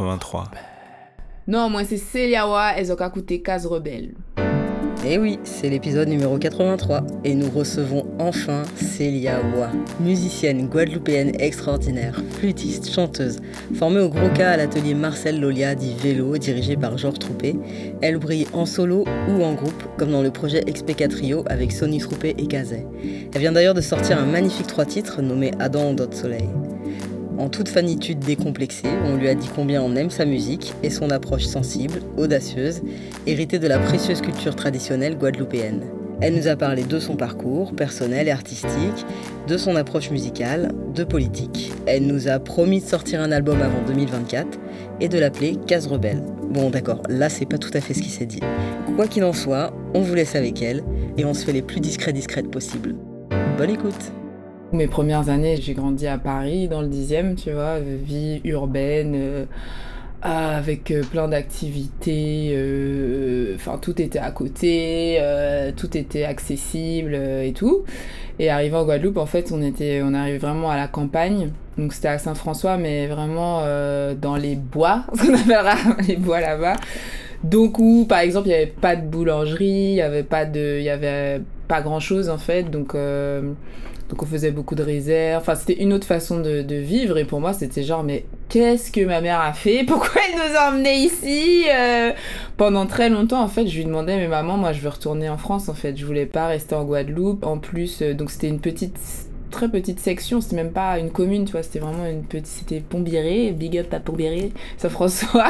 [0.00, 0.50] numéro 83.
[1.46, 4.14] Non, moi c'est Celiawa et Zoka Koute Case Rebelle.
[5.04, 11.40] Et eh oui, c'est l'épisode numéro 83 et nous recevons enfin Célia Wa, musicienne guadeloupéenne
[11.40, 13.38] extraordinaire, flûtiste, chanteuse.
[13.76, 17.54] Formée au gros cas à l'atelier Marcel Lolia dit Vélo, dirigé par Georges Troupé,
[18.02, 21.98] elle brille en solo ou en groupe, comme dans le projet XPK Trio avec Sonny
[21.98, 22.84] Troupé et Kazay.
[23.32, 26.48] Elle vient d'ailleurs de sortir un magnifique trois titres nommé Adam Dot Soleil.
[27.38, 31.10] En toute fanitude décomplexée, on lui a dit combien on aime sa musique et son
[31.10, 32.82] approche sensible, audacieuse,
[33.28, 35.82] héritée de la précieuse culture traditionnelle guadeloupéenne.
[36.20, 39.06] Elle nous a parlé de son parcours personnel et artistique,
[39.46, 41.70] de son approche musicale, de politique.
[41.86, 44.58] Elle nous a promis de sortir un album avant 2024
[45.00, 46.24] et de l'appeler Case Rebelle.
[46.50, 48.40] Bon d'accord, là c'est pas tout à fait ce qui s'est dit.
[48.96, 50.82] Quoi qu'il en soit, on vous laisse avec elle
[51.16, 52.96] et on se fait les plus discrets discrètes possibles.
[53.56, 54.12] Bonne écoute
[54.72, 59.44] mes premières années, j'ai grandi à Paris, dans le 10e, tu vois, vie urbaine, euh,
[60.20, 65.20] avec euh, plein d'activités, euh, enfin tout était à côté,
[65.76, 67.84] tout était accessible et tout.
[68.40, 71.50] Et arrivant en Guadeloupe, en fait, on était, on arrivait vraiment à la campagne.
[71.76, 73.62] Donc c'était à Saint-François, mais vraiment
[74.20, 75.76] dans les bois, ce qu'on appellera
[76.08, 76.76] les bois là-bas.
[77.44, 80.78] Donc où, par exemple, il n'y avait pas de boulangerie, il n'y avait pas de,
[80.78, 82.64] il y avait pas grand chose en fait.
[82.64, 82.94] Donc
[84.08, 85.42] donc on faisait beaucoup de réserves.
[85.42, 87.18] Enfin, c'était une autre façon de, vivre.
[87.18, 89.84] Et pour moi, c'était genre, mais qu'est-ce que ma mère a fait?
[89.86, 91.64] Pourquoi elle nous a emmenés ici?
[91.68, 92.12] Euh,
[92.56, 95.36] Pendant très longtemps, en fait, je lui demandais, mais maman, moi, je veux retourner en
[95.36, 95.68] France.
[95.68, 97.44] En fait, je voulais pas rester en Guadeloupe.
[97.44, 98.98] En plus, euh, donc c'était une petite
[99.50, 102.80] très petite section, c'était même pas une commune, tu vois, c'était vraiment une petite, c'était
[102.80, 105.48] Pombiré, Big Up à Pombiré, Saint-François,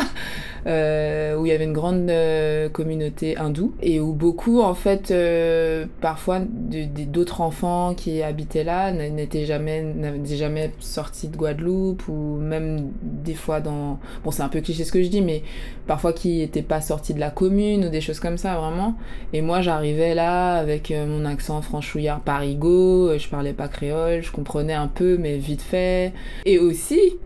[0.67, 5.11] euh, où il y avait une grande euh, communauté hindoue et où beaucoup, en fait,
[5.11, 12.39] euh, parfois d'autres enfants qui habitaient là n'étaient jamais, n'avaient jamais sorti de Guadeloupe ou
[12.41, 15.43] même des fois dans, bon, c'est un peu cliché ce que je dis, mais
[15.87, 18.95] parfois qui n'étaient pas sortis de la commune ou des choses comme ça, vraiment.
[19.33, 24.75] Et moi, j'arrivais là avec mon accent franchouillard parigo, je parlais pas créole je comprenais
[24.75, 26.13] un peu, mais vite fait.
[26.45, 27.17] Et aussi,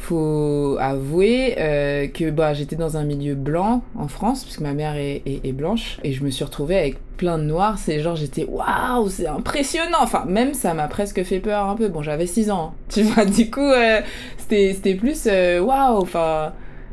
[0.00, 4.96] faut avouer euh, que bah, j'étais dans un milieu blanc en France, puisque ma mère
[4.96, 7.78] est, blanche, et je me suis retrouvée avec plein de noirs.
[7.78, 9.98] C'est genre, j'étais waouh, c'est impressionnant.
[10.00, 11.88] Enfin, même ça m'a presque fait peur un peu.
[11.88, 12.78] Bon, j'avais 6 ans, hein.
[12.88, 14.00] tu vois, du coup, euh,
[14.38, 16.52] c'était plus euh, waouh, enfin.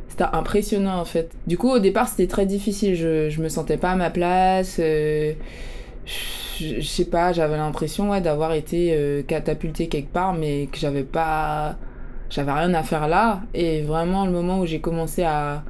[0.09, 1.29] C'était impressionnant en fait.
[1.45, 2.95] Du coup, au départ, c'était très difficile.
[2.95, 4.79] Je, je me sentais pas à ma place
[6.59, 11.03] je, sais pas, j'avais l'impression ouais, d'avoir été euh, catapultée quelque part, mais que j'avais
[11.03, 11.77] pas.
[12.29, 13.41] J'avais rien à faire là.
[13.53, 15.63] Et vraiment, le moment où j'ai commencé à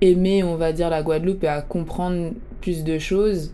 [0.00, 3.52] aimer, on va dire, la Guadeloupe et à comprendre plus de choses,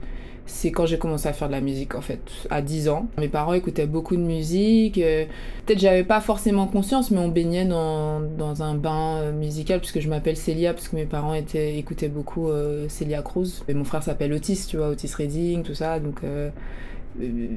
[0.49, 2.21] c'est quand j'ai commencé à faire de la musique en fait,
[2.51, 3.09] à 10 ans.
[3.19, 4.99] Mes parents écoutaient beaucoup de musique.
[4.99, 5.27] Euh,
[5.67, 10.01] peut-être j'avais pas forcément conscience, mais on baignait dans, dans un bain euh, musical puisque
[10.01, 13.63] je m'appelle Célia, parce que mes parents étaient, écoutaient beaucoup euh, Célia Cruz.
[13.69, 16.01] Et mon frère s'appelle Otis, tu vois, Otis Redding, tout ça.
[16.01, 16.49] Donc euh,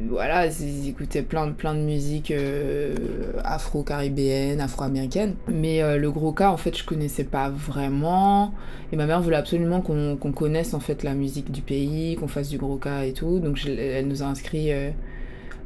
[0.09, 2.95] voilà, ils écoutaient plein de, plein de musique euh,
[3.44, 5.35] afro-caribéenne, afro-américaine.
[5.47, 8.53] Mais euh, le gros cas, en fait, je connaissais pas vraiment.
[8.91, 12.50] Et ma mère voulait absolument qu'on connaisse en fait la musique du pays, qu'on fasse
[12.50, 13.39] du gros cas et tout.
[13.39, 14.71] Donc elle nous a inscrits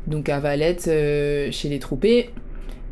[0.07, 2.29] donc à Valette chez les Troupés.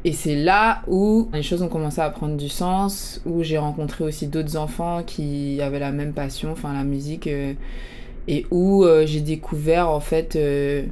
[0.05, 4.03] Et c'est là où les choses ont commencé à prendre du sens, où j'ai rencontré
[4.03, 7.29] aussi d'autres enfants qui avaient la même passion, enfin la musique
[8.27, 10.85] et où euh, j'ai découvert en fait, euh,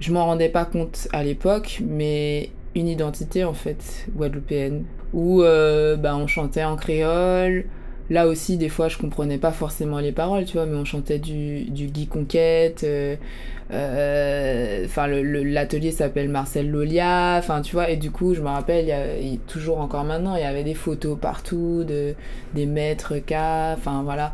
[0.00, 5.96] je m'en rendais pas compte à l'époque, mais une identité en fait guadeloupéenne, où euh,
[5.96, 7.64] bah, on chantait en créole.
[8.10, 11.18] Là aussi, des fois, je comprenais pas forcément les paroles, tu vois, mais on chantait
[11.18, 12.86] du, du Guy Conquête.
[13.70, 17.36] Enfin, l'atelier s'appelle Marcel Lolia.
[17.38, 19.04] Enfin, tu vois, et du coup, je me rappelle, y a,
[19.46, 22.14] toujours encore maintenant, il y avait des photos partout de
[22.54, 23.34] des maîtres K.
[23.76, 24.32] Enfin, voilà.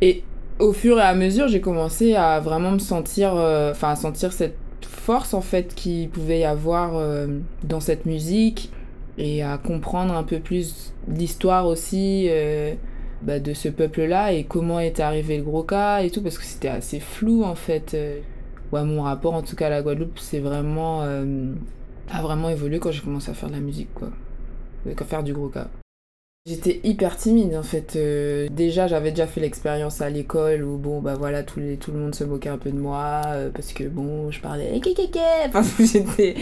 [0.00, 0.24] Et
[0.60, 4.32] au fur et à mesure, j'ai commencé à vraiment me sentir, euh, enfin, à sentir
[4.32, 7.26] cette force en fait qui pouvait y avoir euh,
[7.64, 8.70] dans cette musique
[9.18, 12.74] et à comprendre un peu plus l'histoire aussi euh,
[13.22, 16.44] bah, de ce peuple-là et comment est arrivé le gros cas et tout parce que
[16.44, 17.96] c'était assez flou en fait.
[18.72, 22.92] Ouais, mon rapport en tout cas à la Guadeloupe, c'est vraiment a vraiment évolué quand
[22.92, 24.10] j'ai commencé à faire de la musique quoi,
[24.86, 25.68] à faire du gros cas.
[26.46, 27.96] J'étais hyper timide en fait.
[27.96, 31.98] Euh, déjà, j'avais déjà fait l'expérience à l'école où bon bah voilà tout, tout le
[31.98, 34.72] monde se moquait un peu de moi euh, parce que bon je parlais
[35.48, 36.36] enfin j'étais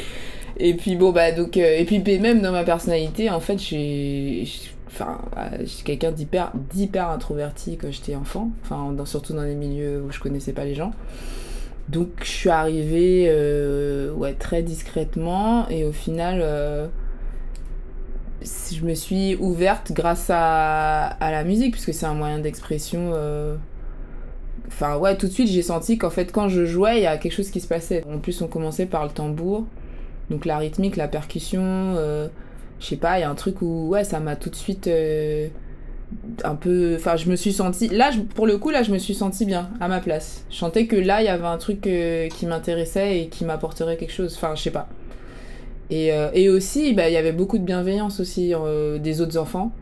[0.56, 4.46] et puis bon bah donc euh, et puis même dans ma personnalité en fait j'ai
[4.86, 5.20] enfin
[5.64, 10.20] j'étais quelqu'un d'hyper d'hyper introverti quand j'étais enfant enfin surtout dans les milieux où je
[10.20, 10.92] connaissais pas les gens
[11.88, 13.28] donc je suis arrivée
[14.16, 16.40] ouais très discrètement et au final
[18.42, 23.10] je me suis ouverte grâce à, à la musique, puisque c'est un moyen d'expression.
[23.14, 23.56] euh,
[24.66, 27.16] Enfin, ouais, tout de suite, j'ai senti qu'en fait, quand je jouais, il y a
[27.16, 28.04] quelque chose qui se passait.
[28.12, 29.66] En plus, on commençait par le tambour,
[30.30, 31.62] donc la rythmique, la percussion.
[31.62, 32.28] euh,
[32.80, 34.86] je sais pas, il y a un truc où, ouais, ça m'a tout de suite.
[34.88, 35.48] euh,
[36.44, 36.94] un peu.
[36.96, 37.88] Enfin, je me suis sentie.
[37.88, 40.44] Là, pour le coup, là, je me suis sentie bien, à ma place.
[40.50, 44.34] Je que là, il y avait un truc qui m'intéressait et qui m'apporterait quelque chose.
[44.36, 44.88] Enfin, je sais pas.
[45.90, 49.38] Et, euh, et aussi, bah, il y avait beaucoup de bienveillance aussi euh, des autres
[49.38, 49.72] enfants.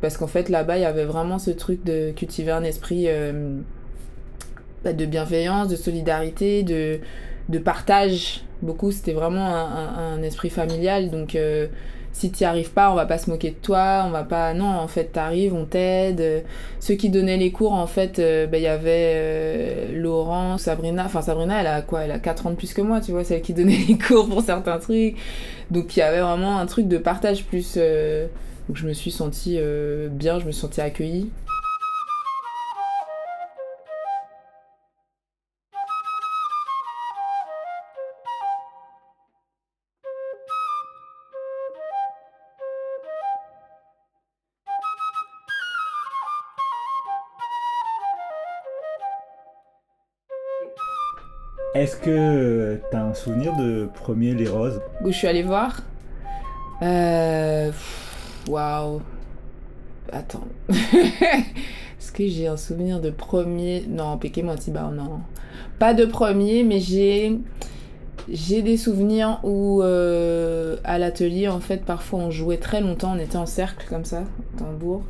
[0.00, 3.58] Parce qu'en fait, là-bas, il y avait vraiment ce truc de cultiver un esprit euh,
[4.84, 7.00] bah, de bienveillance, de solidarité, de,
[7.48, 8.42] de partage.
[8.62, 11.10] Beaucoup, c'était vraiment un, un- un esprit familial.
[11.10, 11.36] Donc,
[12.14, 14.04] si tu n'y arrives pas, on va pas se moquer de toi.
[14.06, 14.54] On va pas.
[14.54, 16.20] Non, en fait, tu arrives, on t'aide.
[16.20, 16.40] Euh,
[16.78, 21.04] Ceux qui donnaient les cours, en fait, euh, bah, il y avait euh, Laurent, Sabrina.
[21.06, 23.24] Enfin, Sabrina, elle a quoi Elle a 4 ans de plus que moi, tu vois,
[23.24, 25.16] celle qui donnait les cours pour certains trucs.
[25.72, 27.74] Donc, il y avait vraiment un truc de partage plus.
[27.74, 29.58] donc, je me suis sentie
[30.10, 31.30] bien, je me suis sentie accueillie.
[52.04, 54.80] Que tu as un souvenir de premier Les Roses?
[55.02, 55.80] Où je suis allée voir.
[56.82, 57.70] Euh.
[58.48, 59.00] Waouh.
[60.12, 60.46] Attends.
[60.68, 63.84] Est-ce que j'ai un souvenir de premier?
[63.88, 65.20] Non, Péké Motiba, non.
[65.78, 67.38] Pas de premier, mais j'ai.
[68.28, 73.18] J'ai des souvenirs où euh, à l'atelier, en fait, parfois on jouait très longtemps, on
[73.18, 74.24] était en cercle comme ça,
[74.56, 75.02] tambour.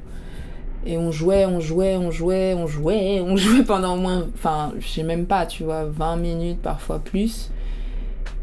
[0.86, 4.72] Et on jouait, on jouait, on jouait, on jouait, on jouait pendant au moins, enfin,
[4.78, 7.50] je sais même pas, tu vois, 20 minutes, parfois plus.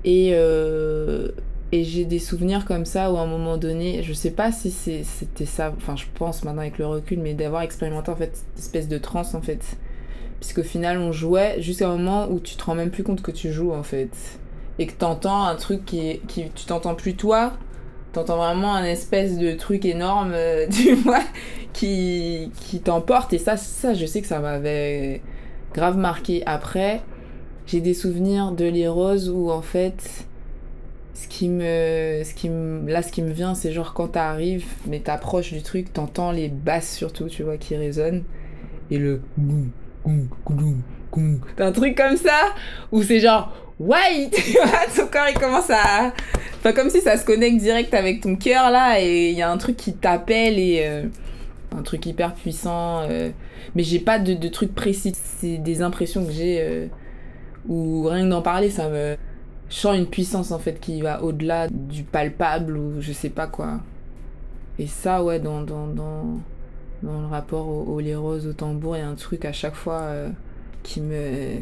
[0.04, 1.30] Et, euh,
[1.72, 4.72] et j'ai des souvenirs comme ça où à un moment donné, je sais pas si
[4.72, 8.60] c'était ça, enfin je pense maintenant avec le recul, mais d'avoir expérimenté en fait cette
[8.60, 9.78] espèce de transe en fait.
[10.40, 13.32] Puisqu'au final on jouait jusqu'à un moment où tu te rends même plus compte que
[13.32, 14.10] tu joues en fait.
[14.80, 17.54] Et que t'entends un truc qui, qui tu t'entends plus toi,
[18.14, 21.24] t'entends vraiment un espèce de truc énorme, euh, tu vois,
[21.74, 23.34] qui, qui t'emporte.
[23.34, 25.22] Et ça, ça, je sais que ça m'avait
[25.74, 26.44] grave marqué.
[26.46, 27.02] Après,
[27.66, 30.26] j'ai des souvenirs de Les Roses où en fait,
[31.14, 34.66] ce qui me, ce qui me, là, ce qui me vient, c'est genre quand t'arrives,
[34.88, 38.24] mais t'approches du truc, t'entends les basses surtout, tu vois, qui résonnent.
[38.90, 39.22] Et le
[41.60, 42.54] un truc comme ça
[42.92, 43.54] où c'est genre
[44.54, 46.14] vois, ton corps il commence à.
[46.60, 49.50] Enfin, comme si ça se connecte direct avec ton cœur là, et il y a
[49.52, 50.82] un truc qui t'appelle et.
[50.86, 51.04] euh,
[51.78, 53.02] un truc hyper puissant.
[53.10, 53.30] euh,
[53.76, 55.14] mais j'ai pas de, de truc précis.
[55.16, 56.58] C'est des impressions que j'ai.
[56.62, 56.88] euh,
[57.68, 59.16] où rien que d'en parler, ça me.
[59.70, 63.48] Je sens une puissance en fait qui va au-delà du palpable ou je sais pas
[63.48, 63.80] quoi.
[64.80, 66.40] Et ça, ouais, dans, dans, dans,
[67.04, 69.54] dans le rapport au, au les roses, au tambour, il y a un truc à
[69.54, 70.30] chaque fois euh,
[70.84, 71.62] qui me.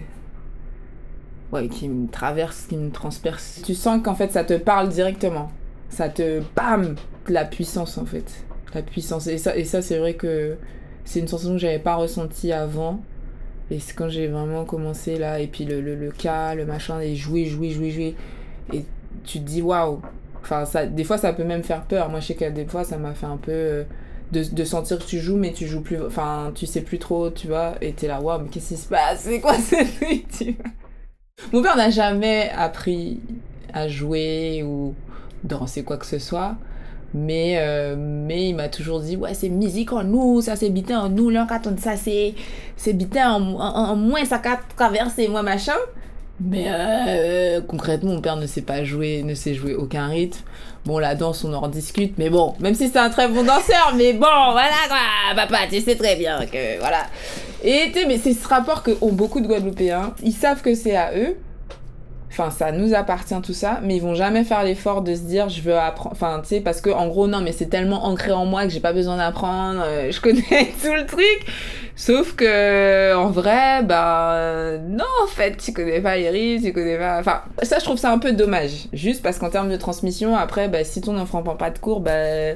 [1.51, 3.61] Ouais, qui me traverse, qui me transperce.
[3.65, 5.51] Tu sens qu'en fait ça te parle directement.
[5.89, 6.41] Ça te.
[6.55, 6.95] Bam
[7.27, 8.45] La puissance en fait.
[8.73, 9.27] La puissance.
[9.27, 10.57] Et ça, et ça c'est vrai que
[11.05, 13.01] c'est une sensation que j'avais pas ressentie avant.
[13.71, 16.99] Et c'est quand j'ai vraiment commencé là, et puis le, le, le cas, le machin,
[17.01, 18.15] et jouer, jouer, jouer, jouer.
[18.73, 18.83] Et
[19.23, 20.01] tu te dis waouh.
[20.41, 22.09] Enfin, ça, des fois ça peut même faire peur.
[22.09, 23.85] Moi je sais que des fois ça m'a fait un peu.
[24.31, 26.01] De, de sentir que tu joues, mais tu joues plus.
[26.01, 27.75] Enfin, tu sais plus trop, tu vois.
[27.81, 29.21] Et t'es là, waouh, mais qu'est-ce qui se passe?
[29.21, 30.71] C'est quoi ce truc tu vois
[31.53, 33.19] Mon père n'a jamais appris
[33.73, 34.93] à jouer ou
[35.43, 36.55] danser quoi que ce soit.
[37.13, 40.95] Mais, euh, mais il m'a toujours dit, ouais, c'est musique en nous, ça c'est bité
[40.95, 42.35] en nous, là, quand on ça c'est
[42.77, 45.73] c'est bité en, en, en moins, ça qu'a traversé moi, machin.
[46.39, 50.39] Mais euh, concrètement, mon père ne sait pas jouer, ne sait jouer aucun rythme.
[50.85, 53.93] Bon, la danse, on en rediscute, mais bon, même si c'est un très bon danseur,
[53.95, 57.05] mais bon, voilà quoi, papa, tu sais très bien que, voilà.
[57.63, 60.13] Et mais c'est ce rapport que ont beaucoup de Guadeloupéens.
[60.23, 61.35] Ils savent que c'est à eux,
[62.31, 65.49] Enfin, ça nous appartient tout ça, mais ils vont jamais faire l'effort de se dire
[65.49, 66.15] je veux apprendre.
[66.15, 68.69] Enfin, tu sais, parce que en gros, non, mais c'est tellement ancré en moi que
[68.69, 70.41] j'ai pas besoin d'apprendre, euh, je connais
[70.81, 71.45] tout le truc.
[72.01, 77.19] Sauf que, en vrai, bah, non, en fait, tu connais pas rythmes, tu connais pas.
[77.19, 78.87] Enfin, ça, je trouve ça un peu dommage.
[78.93, 81.99] Juste parce qu'en termes de transmission, après, bah, si ton enfant prend pas de cours,
[81.99, 82.53] bah,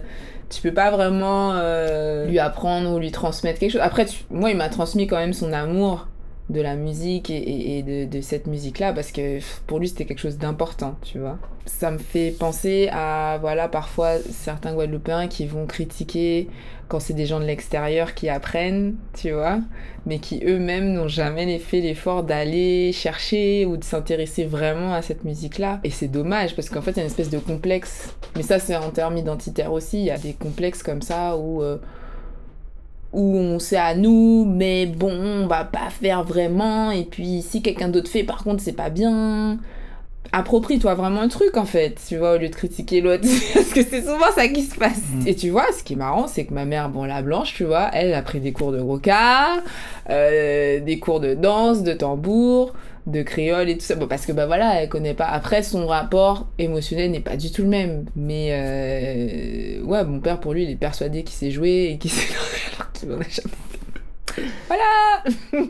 [0.50, 3.82] tu peux pas vraiment euh, lui apprendre ou lui transmettre quelque chose.
[3.84, 6.08] Après, tu- moi, il m'a transmis quand même son amour
[6.50, 10.96] de la musique et, de, cette musique-là parce que pour lui c'était quelque chose d'important,
[11.02, 11.38] tu vois.
[11.66, 16.50] Ça me fait penser à, voilà, parfois certains Guadeloupéens qui vont critiquer
[16.90, 19.60] quand c'est des gens de l'extérieur qui apprennent, tu vois,
[20.06, 25.24] mais qui eux-mêmes n'ont jamais fait l'effort d'aller chercher ou de s'intéresser vraiment à cette
[25.24, 25.80] musique-là.
[25.86, 28.60] Et c'est dommage parce qu'en fait il y a une espèce de complexe, mais ça
[28.60, 31.64] c'est en termes identitaires aussi, il y a des complexes comme ça où...
[31.64, 31.78] Euh,
[33.14, 37.62] où on sait à nous, mais bon, on va pas faire vraiment, et puis si
[37.62, 39.60] quelqu'un d'autre fait, par contre, c'est pas bien.
[40.32, 43.84] Approprie-toi vraiment le truc en fait, tu vois, au lieu de critiquer l'autre, parce que
[43.84, 45.02] c'est souvent ça qui se passe.
[45.14, 45.28] Mm.
[45.28, 47.66] Et tu vois, ce qui est marrant, c'est que ma mère, bon, la blanche, tu
[47.66, 49.62] vois, elle a pris des cours de roca,
[50.10, 52.74] euh, des cours de danse, de tambour,
[53.06, 53.96] de créole et tout ça.
[53.96, 55.26] Bon, parce que bah voilà, elle connaît pas.
[55.26, 58.06] Après, son rapport émotionnel n'est pas du tout le même.
[58.16, 62.12] Mais euh, ouais, mon père, pour lui, il est persuadé qu'il sait jouer et qu'il
[62.12, 62.34] sait.
[62.76, 65.64] Alors qu'il en a jamais Voilà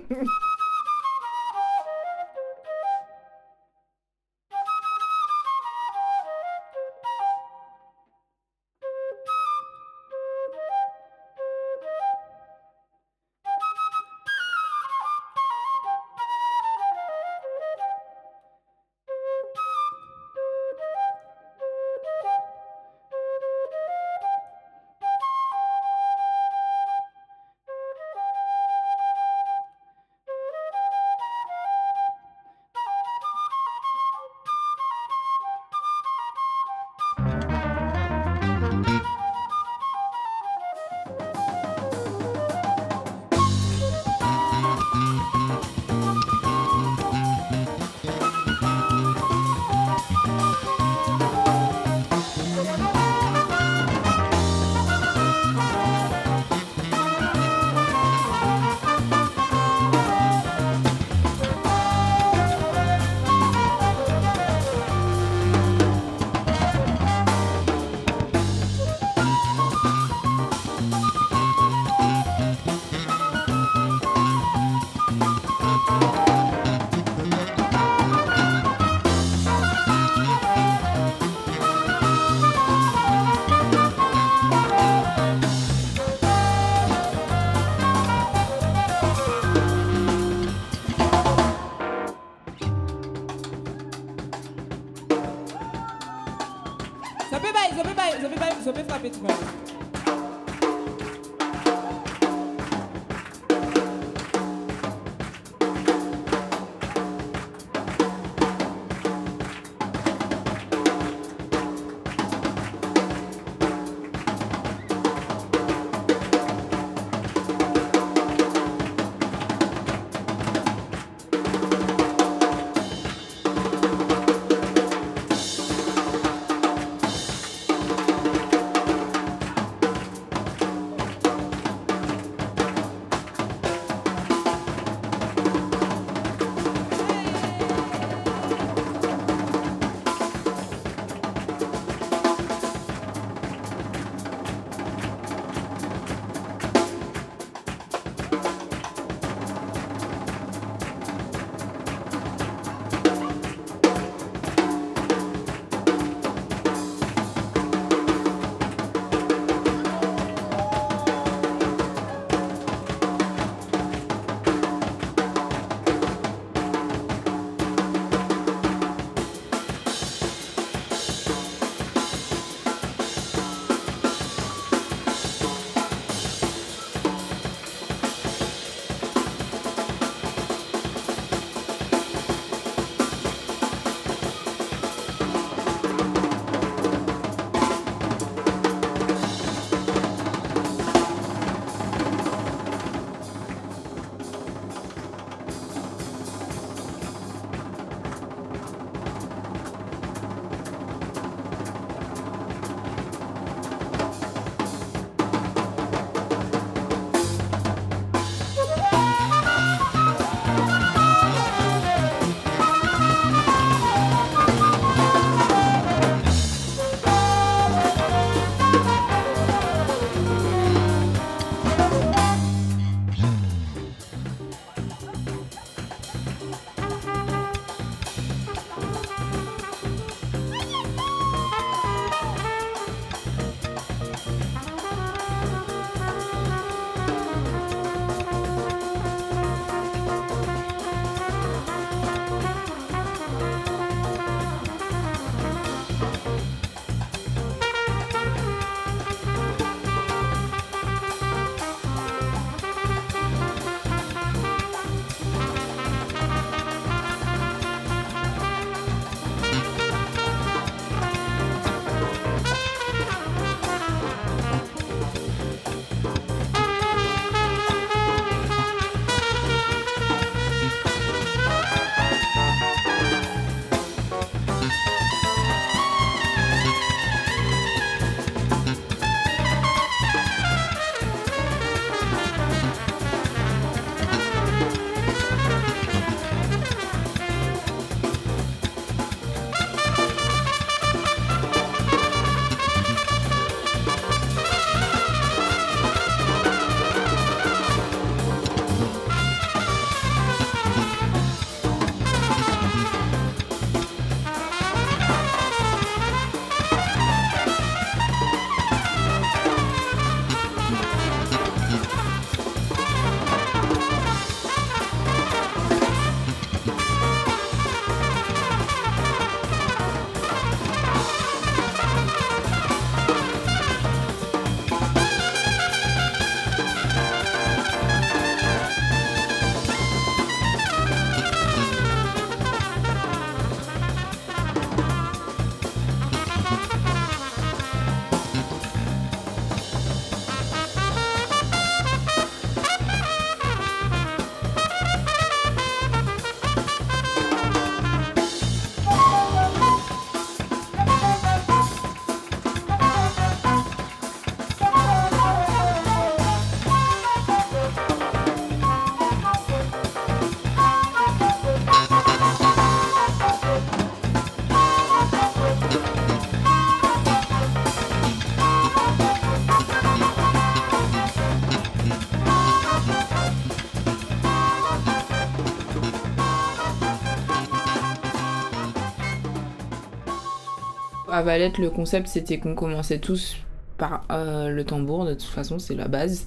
[381.13, 383.35] À Valette, le concept c'était qu'on commençait tous
[383.77, 386.25] par euh, le tambour, de toute façon, c'est la base.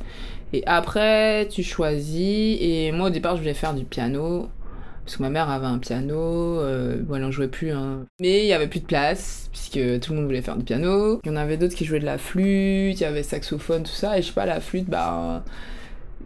[0.53, 2.57] Et après, tu choisis.
[2.61, 4.49] Et moi, au départ, je voulais faire du piano.
[5.05, 7.73] Parce que ma mère avait un piano, euh, bon, elle en jouait plus.
[7.73, 8.07] Hein.
[8.21, 11.21] Mais il y avait plus de place, puisque tout le monde voulait faire du piano.
[11.25, 13.91] Il y en avait d'autres qui jouaient de la flûte, il y avait saxophone, tout
[13.91, 14.17] ça.
[14.17, 15.43] Et je sais pas, la flûte, bah.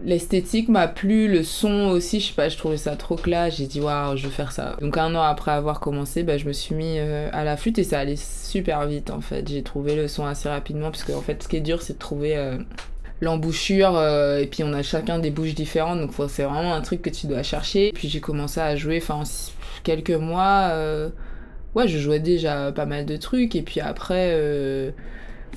[0.02, 3.66] L'esthétique m'a plu, le son aussi, je sais pas, je trouvais ça trop classe, j'ai
[3.66, 4.76] dit waouh, je veux faire ça.
[4.80, 7.78] Donc un an après avoir commencé, bah, je me suis mis euh, à la flûte
[7.78, 9.46] et ça allait super vite en fait.
[9.46, 11.94] J'ai trouvé le son assez rapidement parce que en fait ce qui est dur c'est
[11.94, 12.56] de trouver euh,
[13.20, 17.02] l'embouchure euh, et puis on a chacun des bouches différentes donc c'est vraiment un truc
[17.02, 17.92] que tu dois chercher.
[17.92, 19.24] Puis j'ai commencé à jouer, enfin en
[19.82, 20.74] quelques mois,
[21.74, 24.34] ouais je jouais déjà pas mal de trucs et puis après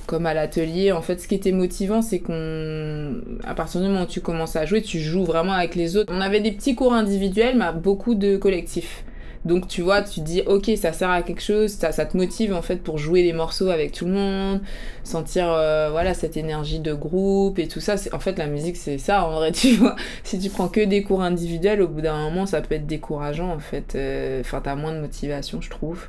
[0.06, 4.02] comme à l'atelier, en fait, ce qui était motivant, c'est qu'on, à partir du moment
[4.02, 6.12] où tu commences à jouer, tu joues vraiment avec les autres.
[6.14, 9.04] On avait des petits cours individuels, mais beaucoup de collectifs.
[9.44, 12.62] Donc tu vois, tu dis ok, ça sert à quelque chose, ça, te motive en
[12.62, 14.60] fait pour jouer les morceaux avec tout le monde,
[15.02, 17.96] sentir euh, voilà cette énergie de groupe et tout ça.
[18.12, 19.96] En fait, la musique c'est ça en vrai, tu vois.
[20.22, 23.50] Si tu prends que des cours individuels, au bout d'un moment, ça peut être décourageant
[23.50, 23.94] en fait.
[23.96, 26.08] Euh, enfin, t'as moins de motivation, je trouve.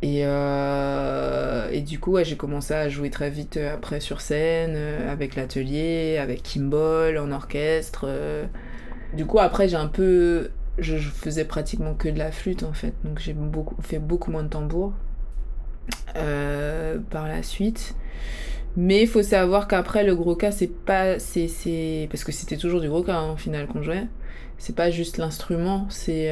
[0.00, 4.74] Et, euh, et du coup, j'ai commencé à jouer très vite euh, après sur scène,
[4.76, 8.06] euh, avec l'atelier, avec Kimball en orchestre.
[9.14, 10.50] Du coup, après, j'ai un peu.
[10.78, 13.34] Je, faisais pratiquement que de la flûte en fait, donc j'ai
[13.82, 14.92] fait beaucoup moins de tambour
[16.14, 17.94] par la suite.
[18.76, 21.18] Mais il faut savoir qu'après, le gros cas, c'est pas.
[21.18, 24.06] c'est Parce que c'était toujours du gros cas hein, au final qu'on jouait.
[24.58, 26.30] C'est pas juste l'instrument, c'est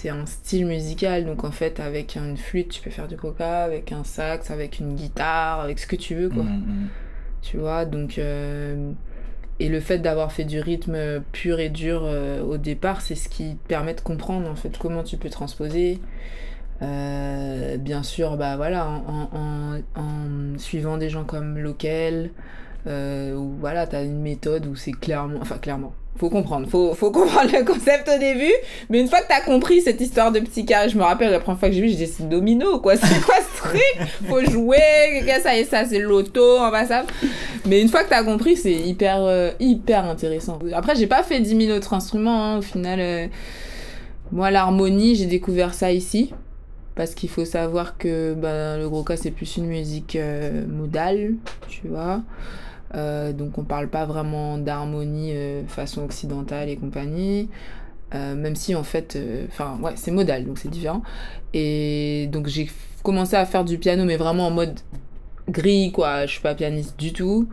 [0.00, 1.26] c'est un style musical.
[1.26, 4.78] Donc en fait, avec une flûte, tu peux faire du coca, avec un sax, avec
[4.78, 6.42] une guitare, avec ce que tu veux, quoi.
[6.42, 6.88] Mm, mm.
[7.42, 8.18] Tu vois, donc.
[8.18, 8.92] Euh,
[9.58, 13.28] et le fait d'avoir fait du rythme pur et dur euh, au départ, c'est ce
[13.28, 16.00] qui te permet de comprendre en fait comment tu peux transposer.
[16.80, 22.30] Euh, bien sûr, bah voilà, en, en, suivant des gens comme Local,
[22.86, 27.50] où voilà, t'as une méthode où c'est clairement, enfin clairement, faut comprendre, faut, faut comprendre
[27.52, 28.52] le concept au début,
[28.90, 31.40] mais une fois que t'as compris cette histoire de petit cas, je me rappelle la
[31.40, 34.08] première fois que j'ai vu, j'ai dit c'est domino quoi, c'est quoi ce truc?
[34.28, 37.04] Faut jouer, ça et ça, c'est l'auto, en ça.
[37.66, 40.58] Mais une fois que t'as compris, c'est hyper, euh, hyper intéressant.
[40.72, 43.00] Après, j'ai pas fait 10 000 autres instruments, hein, au final.
[43.00, 43.26] Euh,
[44.32, 46.32] moi, l'harmonie, j'ai découvert ça ici.
[46.94, 51.34] Parce qu'il faut savoir que ben, le gros cas, c'est plus une musique euh, modale,
[51.68, 52.20] tu vois.
[52.94, 57.48] Euh, donc on parle pas vraiment d'harmonie euh, façon occidentale et compagnie.
[58.14, 59.16] Euh, même si en fait,
[59.48, 61.02] enfin ouais, c'est modal, donc c'est différent.
[61.54, 62.68] Et donc j'ai
[63.02, 64.80] commencé à faire du piano, mais vraiment en mode
[65.48, 66.26] gris, quoi.
[66.26, 67.48] Je suis pas pianiste du tout.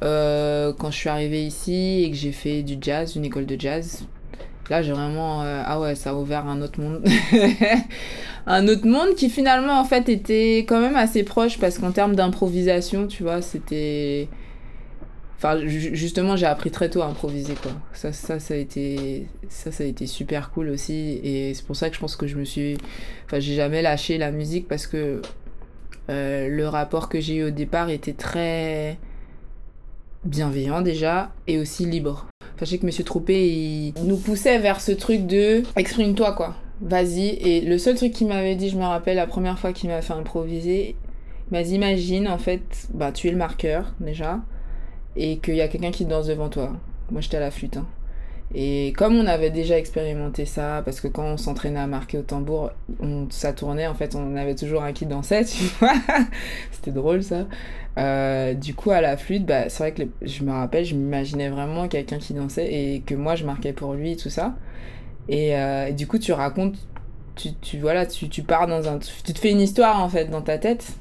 [0.00, 4.06] quand je suis arrivée ici et que j'ai fait du jazz, une école de jazz,
[4.70, 7.02] là j'ai vraiment ah ouais ça a ouvert un autre monde
[8.46, 12.14] un autre monde qui finalement en fait était quand même assez proche parce qu'en termes
[12.14, 14.28] d'improvisation tu vois c'était
[15.38, 17.70] Enfin, justement, j'ai appris très tôt à improviser, quoi.
[17.92, 21.20] Ça, ça, ça a été, ça, ça a été super cool aussi.
[21.22, 22.76] Et c'est pour ça que je pense que je me suis,
[23.24, 25.22] enfin, j'ai jamais lâché la musique parce que
[26.10, 28.98] euh, le rapport que j'ai eu au départ était très
[30.24, 32.26] bienveillant déjà et aussi libre.
[32.60, 36.56] Enfin, que Monsieur Troupé, il nous poussait vers ce truc de exprime-toi, quoi.
[36.80, 37.28] Vas-y.
[37.28, 40.02] Et le seul truc qu'il m'avait dit, je me rappelle, la première fois qu'il m'a
[40.02, 40.96] fait improviser,
[41.48, 44.40] il m'a dit, imagine, en fait, bah, tu es le marqueur, déjà
[45.16, 46.72] et qu'il y a quelqu'un qui danse devant toi.
[47.10, 47.76] Moi, j'étais à la flûte.
[47.76, 47.86] Hein.
[48.54, 52.22] Et comme on avait déjà expérimenté ça, parce que quand on s'entraînait à marquer au
[52.22, 55.92] tambour, on, ça tournait, en fait, on avait toujours un qui dansait, tu vois.
[56.72, 57.46] C'était drôle, ça.
[57.98, 61.50] Euh, du coup, à la flûte, bah, c'est vrai que je me rappelle, je m'imaginais
[61.50, 64.54] vraiment quelqu'un qui dansait et que moi, je marquais pour lui, tout ça.
[65.28, 66.76] Et, euh, du coup, tu racontes,
[67.36, 68.98] tu, voilà, tu pars dans un...
[68.98, 70.94] Tu te fais une histoire, en fait, dans ta tête.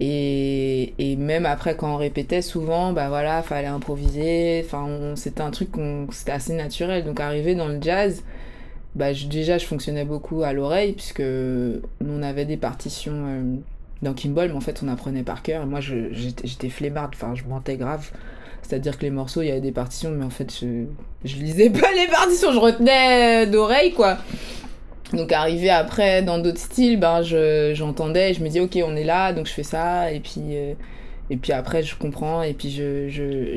[0.00, 4.62] Et, même après, quand on répétait, souvent, bah voilà, fallait improviser.
[4.64, 5.70] Enfin, c'était un truc,
[6.10, 7.04] c'était assez naturel.
[7.04, 8.22] Donc, arriver dans le jazz,
[8.94, 13.42] bah, déjà, je fonctionnais beaucoup à l'oreille, puisque on avait des partitions euh,
[14.02, 15.62] dans Kimball, mais en fait, on apprenait par cœur.
[15.62, 18.10] Et moi, j'étais flemmarde, enfin, je mentais grave.
[18.62, 20.60] C'est-à-dire que les morceaux, il y avait des partitions, mais en fait,
[21.24, 24.18] je lisais pas les partitions, je retenais d'oreille, quoi.
[25.14, 29.32] Donc arrivé après dans d'autres styles, ben j'entendais, je, me dis ok on est là,
[29.32, 30.74] donc je fais ça, et puis, euh,
[31.30, 32.70] et puis après je comprends, et puis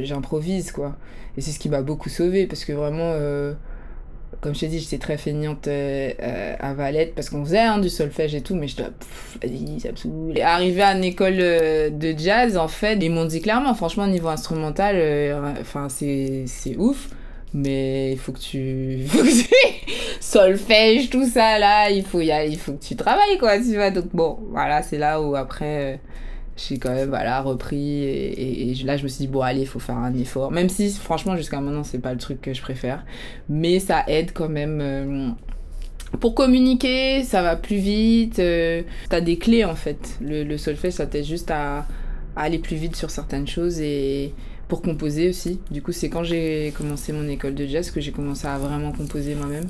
[0.03, 0.95] j'improvise je, quoi.
[1.37, 3.53] Et c'est ce qui m'a beaucoup sauvé parce que vraiment, euh,
[4.41, 7.89] comme je t'ai dit, j'étais très feignante euh, à Valette parce qu'on faisait hein, du
[7.89, 10.41] solfège et tout, mais je vas-y, ça me saoule.
[10.41, 14.95] Arrivé à une école de jazz, en fait, ils m'ont dit clairement, franchement, niveau instrumental,
[15.61, 17.09] enfin c'est ouf
[17.53, 18.99] Mais il faut que tu.
[20.19, 23.75] Solfège, tout ça là, il faut, y aller, il faut que tu travailles quoi, tu
[23.75, 23.91] vois.
[23.91, 25.93] Donc bon, voilà, c'est là où après.
[25.93, 25.97] euh,
[26.57, 29.77] j'ai quand même voilà, repris et, là je me suis dit bon allez il faut
[29.77, 33.05] faire un effort même si franchement jusqu'à maintenant c'est pas le truc que je préfère
[33.47, 35.29] mais ça aide quand même euh,
[36.19, 40.93] pour communiquer ça va plus vite euh, t'as des clés en fait le, le solfège
[40.93, 41.85] ça t'aide juste à,
[42.35, 44.33] à aller plus vite sur certaines choses et
[44.67, 45.59] pour composer aussi.
[45.71, 48.91] Du coup c'est quand j'ai commencé mon école de jazz que j'ai commencé à vraiment
[48.91, 49.67] composer moi-même.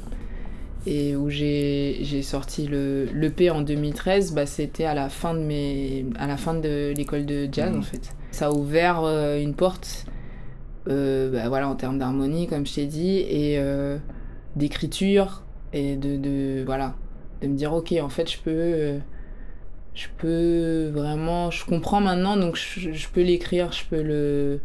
[0.86, 6.06] Et où j'ai sorti le l'EP en 2013 bah c'était à la fin de mes
[6.18, 7.80] à la fin de l'école de jazz Mhm.
[7.80, 8.14] en fait.
[8.32, 10.06] Ça a ouvert euh, une porte
[10.88, 13.98] euh, bah, voilà en termes d'harmonie comme je t'ai dit et euh,
[14.56, 16.96] d'écriture et de, de voilà
[17.42, 19.00] de me dire ok en fait je peux
[19.94, 24.62] je peux vraiment je comprends maintenant donc je, je peux l'écrire je peux le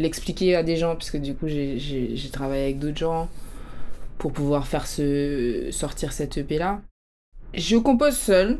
[0.00, 3.28] l'expliquer à des gens puisque du coup j'ai travaillé avec d'autres gens
[4.18, 6.80] pour pouvoir faire sortir cette EP là
[7.54, 8.58] je compose seule.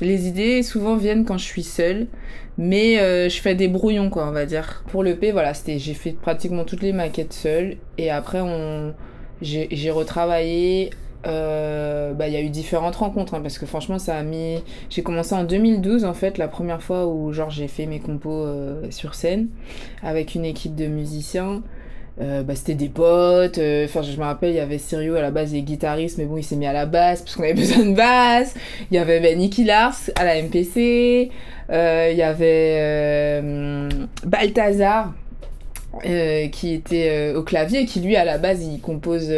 [0.00, 2.06] Les idées souvent viennent quand je suis seule
[2.56, 4.84] mais euh, je fais des brouillons quoi on va dire.
[4.88, 8.94] Pour l'EP voilà j'ai fait pratiquement toutes les maquettes seule et après on
[9.40, 10.90] j'ai retravaillé
[11.26, 14.62] euh, bah, il y a eu différentes rencontres hein, parce que franchement ça a mis
[14.88, 18.44] j'ai commencé en 2012 en fait la première fois où genre j'ai fait mes compos
[18.44, 19.48] euh, sur scène
[20.02, 21.62] avec une équipe de musiciens.
[22.20, 25.30] Euh, bah, c'était des potes enfin je me rappelle il y avait Sirio à la
[25.30, 27.54] base il est guitariste mais bon il s'est mis à la basse parce qu'on avait
[27.54, 28.54] besoin de basse.
[28.90, 31.30] Il y avait ben, Nicky Lars à la MPC
[31.70, 33.88] il y avait
[34.24, 35.14] Balthazar
[36.04, 39.32] qui était au clavier qui lui à la base il compose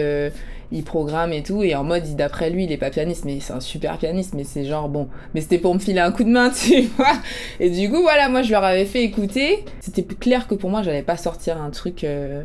[0.72, 3.52] il programme et tout et en mode d'après lui il est pas pianiste mais c'est
[3.52, 6.28] un super pianiste mais c'est genre bon mais c'était pour me filer un coup de
[6.28, 7.12] main tu vois.
[7.58, 9.64] Et du coup voilà moi je leur avais fait écouter.
[9.80, 12.44] C'était clair que pour moi j'allais pas sortir un truc euh,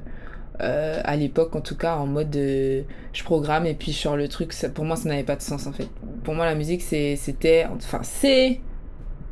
[0.61, 2.81] euh, à l'époque en tout cas en mode euh,
[3.13, 4.53] je programme et puis je sors le truc.
[4.73, 5.87] Pour moi ça n'avait pas de sens en fait.
[6.23, 8.59] Pour moi la musique c'était enfin c'est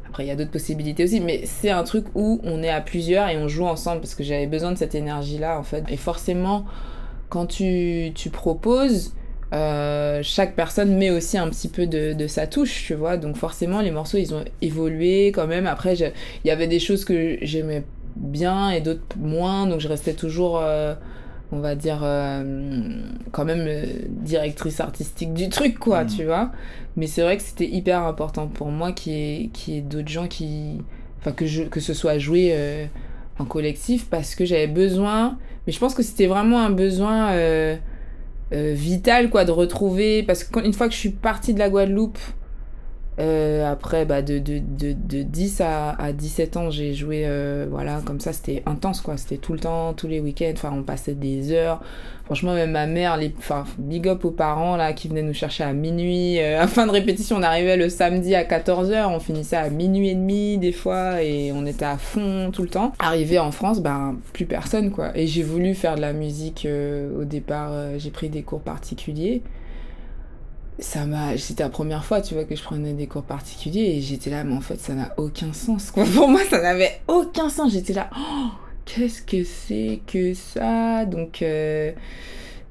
[0.08, 2.82] après il y a d'autres possibilités aussi mais c'est un truc où on est à
[2.82, 5.84] plusieurs et on joue ensemble parce que j'avais besoin de cette énergie là en fait.
[5.90, 6.66] Et forcément
[7.34, 9.16] quand tu, tu proposes
[9.54, 13.18] euh, chaque personne met aussi un petit peu de, de sa touche, tu vois.
[13.18, 15.66] Donc forcément, les morceaux, ils ont évolué quand même.
[15.66, 16.12] Après, il
[16.46, 17.84] y avait des choses que j'aimais
[18.16, 19.66] bien et d'autres moins.
[19.66, 20.94] Donc je restais toujours, euh,
[21.52, 23.68] on va dire, euh, quand même
[24.10, 26.10] directrice artistique du truc, quoi, Mhm.
[26.16, 26.52] tu vois.
[26.98, 30.82] Mais c'est vrai que c'était hyper important pour moi qu'il y ait, d'autres gens qui...
[31.20, 32.54] Enfin, que, je, que ce soit joué
[33.40, 35.38] en collectif parce que j'avais besoin...
[35.66, 37.32] Mais je pense que c'était vraiment un besoin...
[37.32, 37.76] euh,
[38.54, 42.20] euh, vital quoi de retrouver parce qu'une fois que je suis partie de la Guadeloupe
[43.20, 47.68] euh, après bah, de, de, de, de 10 à, à 17 ans j'ai joué euh,
[47.70, 49.18] voilà comme ça c'était intense quoi.
[49.18, 51.82] C'était tout le temps tous les week-ends enfin on passait des heures.
[52.26, 55.64] Franchement même ma mère les enfin big up aux parents là qui venaient nous chercher
[55.64, 59.58] à minuit euh, à fin de répétition on arrivait le samedi à 14h on finissait
[59.58, 62.94] à minuit et demi des fois et on était à fond tout le temps.
[63.00, 65.12] Arrivé en France ben plus personne quoi.
[65.16, 68.62] Et j'ai voulu faire de la musique euh, au départ euh, j'ai pris des cours
[68.62, 69.44] particuliers
[70.80, 74.02] ça m'a c'était la première fois tu vois que je prenais des cours particuliers et
[74.02, 76.04] j'étais là mais en fait ça n'a aucun sens quoi.
[76.16, 77.72] Pour moi ça n'avait aucun sens.
[77.74, 78.50] J'étais là oh,
[78.86, 81.06] qu'est-ce que c'est que ça?
[81.06, 81.92] Donc euh,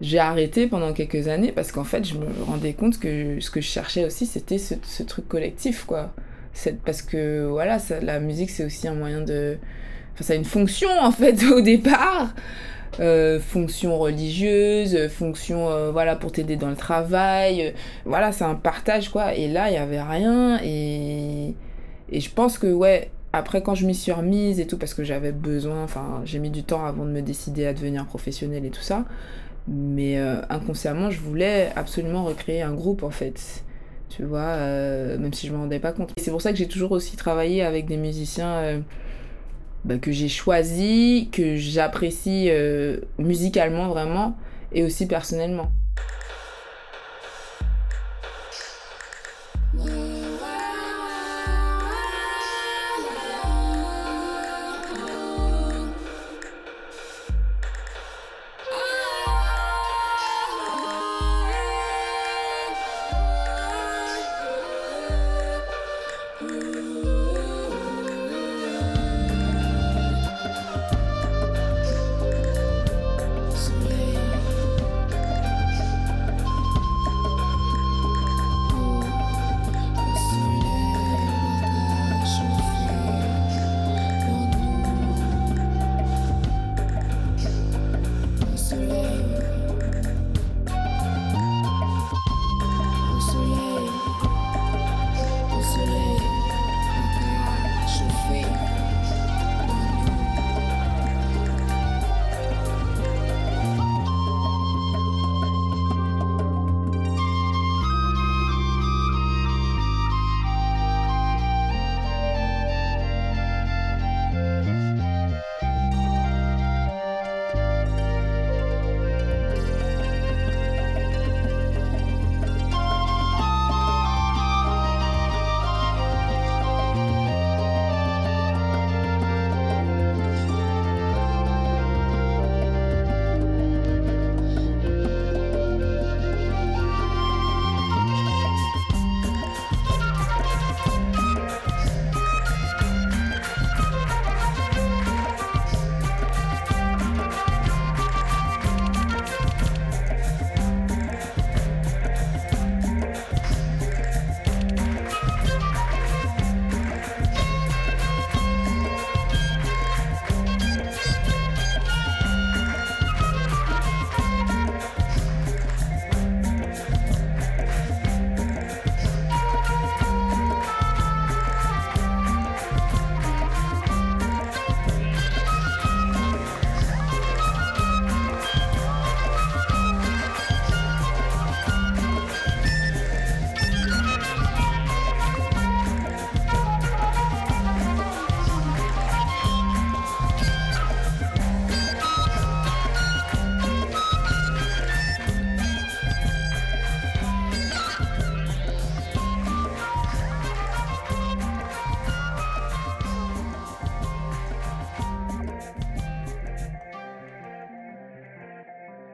[0.01, 3.61] j'ai arrêté pendant quelques années parce qu'en fait je me rendais compte que ce que
[3.61, 6.13] je cherchais aussi c'était ce, truc collectif quoi.
[6.85, 9.59] Parce que voilà la musique c'est aussi un moyen de
[10.15, 12.35] enfin ça a une fonction en fait au départ
[13.01, 17.71] euh, fonction religieuse, fonction euh, voilà pour t'aider dans le travail, euh,
[18.05, 19.35] voilà c'est un partage quoi.
[19.35, 21.55] Et là il y avait rien et
[22.11, 25.05] et je pense que ouais après quand je m'y suis remise et tout parce que
[25.05, 28.71] j'avais besoin, enfin j'ai mis du temps avant de me décider à devenir professionnelle et
[28.71, 29.07] tout ça,
[29.67, 30.19] mais
[30.51, 33.65] inconsciemment je voulais absolument recréer un groupe en fait.
[34.11, 34.59] Tu vois,
[35.17, 36.13] même si je me rendais pas compte.
[36.19, 38.83] C'est pour ça que j'ai toujours aussi travaillé avec des musiciens
[39.85, 44.37] bah, que j'ai choisi, que j'apprécie euh, musicalement vraiment
[44.73, 45.71] et aussi personnellement.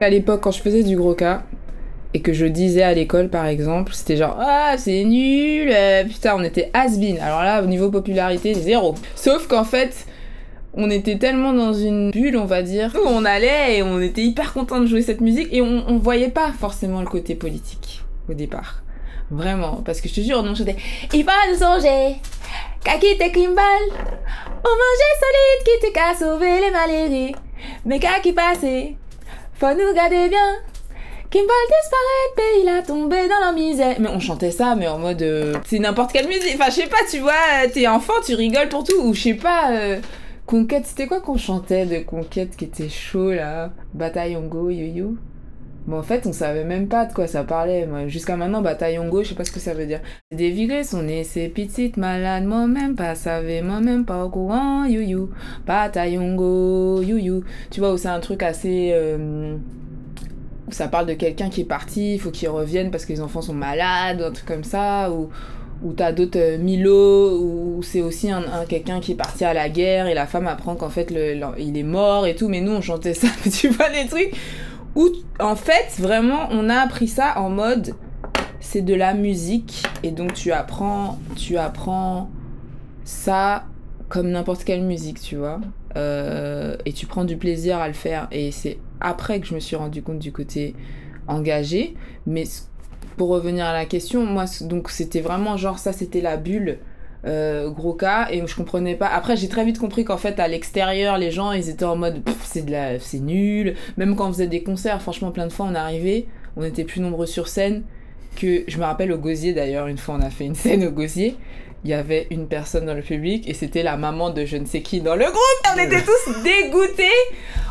[0.09, 1.43] À l'époque, quand je faisais du gros cas,
[2.15, 6.33] et que je disais à l'école par exemple, c'était genre ah c'est nul, euh, putain
[6.35, 7.19] on était has-been.
[7.19, 8.95] Alors là au niveau popularité zéro.
[9.13, 10.07] Sauf qu'en fait
[10.73, 14.23] on était tellement dans une bulle on va dire où on allait et on était
[14.23, 18.33] hyper content de jouer cette musique et on, voyait pas forcément le côté politique au
[18.33, 18.81] départ.
[19.29, 20.77] Vraiment, parce que je te jure, on chantait
[21.13, 22.15] Il va nous songer,
[22.83, 23.85] qu'à quitter Kimball,
[24.65, 27.35] on mangeait solide qui te sauver les malheureux.
[27.85, 28.95] Mais qui passer,
[29.59, 30.55] faut nous garder bien.
[31.29, 33.95] Kimball disparaît, pays il a tombé dans la misère.
[33.99, 35.21] Mais on chantait ça, mais en mode.
[35.21, 36.55] euh, c'est n'importe quelle musique.
[36.55, 38.99] Enfin, je sais pas, tu vois, t'es enfant, tu rigoles pour tout.
[39.03, 39.71] Ou je sais pas.
[39.71, 39.99] euh,
[40.47, 43.69] Conquête, c'était quoi qu'on chantait de Conquête qui était chaud là?
[43.93, 45.17] Bataillongo, you-you
[45.89, 47.87] Bon, en fait, on savait même pas de quoi ça parlait.
[48.07, 50.01] Jusqu'à maintenant, Bataillongo, je sais pas ce que ça veut dire.
[50.31, 55.29] Des vigrés sont nés, ces petites malades, moi-même pas savais, moi-même pas au courant, you-you.
[55.65, 57.43] Bataillongo, you-you.
[57.71, 58.91] Tu vois, où c'est un truc assez.
[58.93, 59.55] euh,
[60.67, 63.21] où ça parle de quelqu'un qui est parti, il faut qu'il revienne parce que les
[63.21, 65.29] enfants sont malades, ou un truc comme ça, ou,
[65.83, 69.53] ou t'as d'autres euh, Milo, où c'est aussi un, un- quelqu'un qui est parti à
[69.55, 71.09] la guerre et la femme apprend qu'en fait
[71.57, 74.31] il est mort et tout, mais nous on chantait ça, tu vois, des trucs
[74.95, 77.95] où en fait vraiment on a appris ça en mode
[78.59, 82.29] c'est de la musique et donc tu apprends, tu apprends
[83.03, 83.65] ça
[84.09, 85.59] comme n'importe quelle musique, tu vois.
[85.95, 88.27] Euh, et tu prends du plaisir à le faire.
[88.31, 90.75] Et c'est après que je me suis rendu compte du côté
[91.27, 91.95] engagé.
[92.25, 92.43] Mais
[93.17, 96.79] pour revenir à la question, moi, donc c'était vraiment genre ça, c'était la bulle.
[97.25, 100.47] Euh, gros cas et je comprenais pas après j'ai très vite compris qu'en fait à
[100.47, 104.31] l'extérieur les gens ils étaient en mode c'est de la c'est nul même quand on
[104.31, 107.83] faisait des concerts franchement plein de fois on arrivait on était plus nombreux sur scène
[108.37, 110.91] que je me rappelle au Gosier d'ailleurs une fois on a fait une scène au
[110.91, 111.35] Gosier
[111.83, 114.65] il y avait une personne dans le public et c'était la maman de je ne
[114.65, 115.73] sais qui dans le groupe.
[115.73, 117.03] On était tous dégoûtés.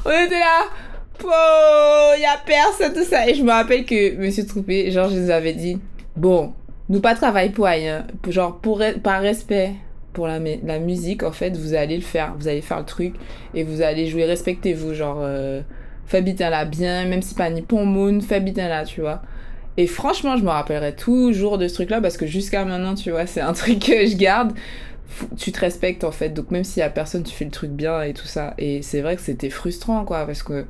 [0.05, 0.65] On était là.
[1.25, 3.29] Oh, il y a personne, tout ça.
[3.29, 5.79] Et je me rappelle que Monsieur Troupé, genre, je nous avais dit
[6.17, 6.55] Bon,
[6.89, 8.07] nous pas travailler pour rien.
[8.29, 9.73] Genre, pour, par respect
[10.13, 12.35] pour la, mu- la musique, en fait, vous allez le faire.
[12.39, 13.15] Vous allez faire le truc
[13.55, 14.25] et vous allez jouer.
[14.25, 14.95] Respectez-vous.
[14.95, 15.61] Genre, euh,
[16.07, 19.23] fais bien là bien, même si pas Nippon Moon, fais bien là, tu vois.
[19.77, 23.27] Et franchement, je me rappellerai toujours de ce truc-là parce que jusqu'à maintenant, tu vois,
[23.27, 24.53] c'est un truc que je garde.
[25.39, 27.71] Tu te respectes en fait, donc même s'il y a personne, tu fais le truc
[27.71, 28.55] bien et tout ça.
[28.59, 30.67] Et c'est vrai que c'était frustrant quoi, parce que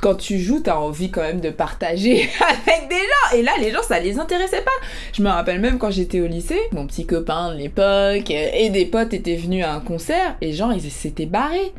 [0.00, 3.36] quand tu joues, t'as envie quand même de partager avec des gens.
[3.36, 4.70] Et là, les gens, ça les intéressait pas.
[5.12, 8.86] Je me rappelle même quand j'étais au lycée, mon petit copain de l'époque et des
[8.86, 11.72] potes étaient venus à un concert et genre, ils s'étaient barrés.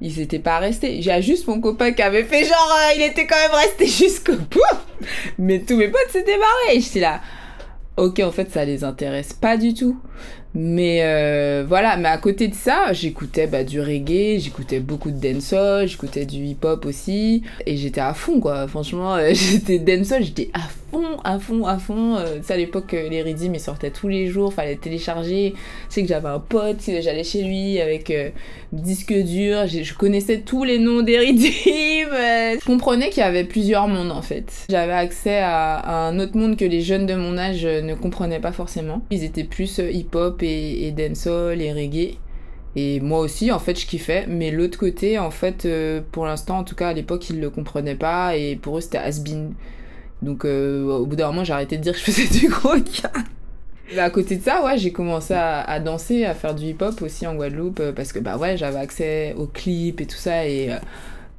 [0.00, 1.00] Ils étaient pas restés.
[1.00, 4.36] J'ai juste mon copain qui avait fait genre, euh, il était quand même resté jusqu'au
[4.36, 4.60] bout.
[5.38, 6.76] Mais tous mes potes s'étaient barrés.
[6.76, 7.20] Et j'étais là,
[7.96, 9.98] ok, en fait, ça les intéresse pas du tout.
[10.58, 15.20] Mais euh, voilà, mais à côté de ça, j'écoutais bah, du reggae, j'écoutais beaucoup de
[15.20, 18.66] dancehall, j'écoutais du hip-hop aussi, et j'étais à fond quoi.
[18.66, 22.16] Franchement, euh, j'étais dancehall, j'étais à fond, à fond, à fond.
[22.16, 25.54] Euh, à l'époque, euh, les rythmes ils sortaient tous les jours, fallait télécharger.
[25.88, 28.10] Je sais que j'avais un pote, j'allais chez lui avec
[28.72, 31.22] disque dur, je connaissais tous les noms des euh.
[32.60, 34.66] Je comprenais qu'il y avait plusieurs mondes en fait.
[34.68, 38.52] J'avais accès à, un autre monde que les jeunes de mon âge ne comprenaient pas
[38.52, 39.02] forcément.
[39.10, 42.18] Ils étaient plus hip-hop et, dancehall et reggae.
[42.76, 44.26] Et moi aussi, en fait, je kiffais.
[44.28, 47.50] Mais l'autre côté, en fait, euh, pour l'instant, en tout cas, à l'époque, ils le
[47.50, 48.36] comprenaient pas.
[48.36, 49.54] Et pour eux, c'était has-been.
[50.22, 52.74] Donc, euh, au bout d'un moment, j'ai arrêté de dire que je faisais du gros.
[53.94, 57.26] Mais à côté de ça, ouais, j'ai commencé à, danser, à faire du hip-hop aussi
[57.26, 57.80] en Guadeloupe.
[57.80, 60.46] euh, Parce que, bah ouais, j'avais accès aux clips et tout ça.
[60.46, 60.70] Et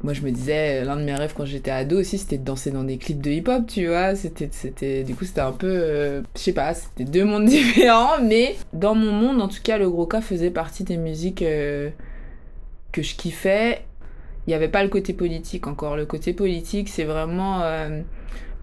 [0.03, 2.69] moi, je me disais, l'un de mes rêves quand j'étais ado aussi, c'était de danser
[2.71, 4.15] dans des clips de hip-hop, tu vois.
[4.15, 8.21] C'était, c'était, du coup, c'était un peu, euh, je sais pas, c'était deux mondes différents.
[8.23, 11.89] Mais dans mon monde, en tout cas, le gros cas faisait partie des musiques euh,
[12.91, 13.81] que je kiffais.
[14.45, 15.97] Il n'y avait pas le côté politique encore.
[15.97, 17.61] Le côté politique, c'est vraiment.
[17.63, 18.01] euh,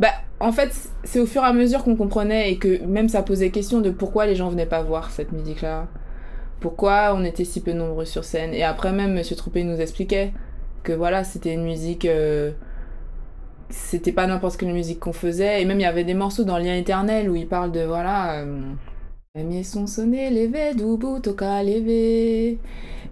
[0.00, 0.08] Bah,
[0.40, 0.70] en fait,
[1.04, 3.90] c'est au fur et à mesure qu'on comprenait et que même ça posait question de
[3.90, 5.88] pourquoi les gens venaient pas voir cette musique-là.
[6.60, 8.54] Pourquoi on était si peu nombreux sur scène.
[8.54, 10.32] Et après, même, Monsieur Troupé nous expliquait
[10.84, 12.04] que voilà, c'était une musique.
[12.06, 12.52] euh,
[13.70, 15.62] C'était pas n'importe quelle musique qu'on faisait.
[15.62, 18.40] Et même, il y avait des morceaux dans Lien éternel où il parle de voilà.
[18.42, 18.60] euh,
[19.34, 22.58] Premier son sonné, levé, doubout, toca, levé.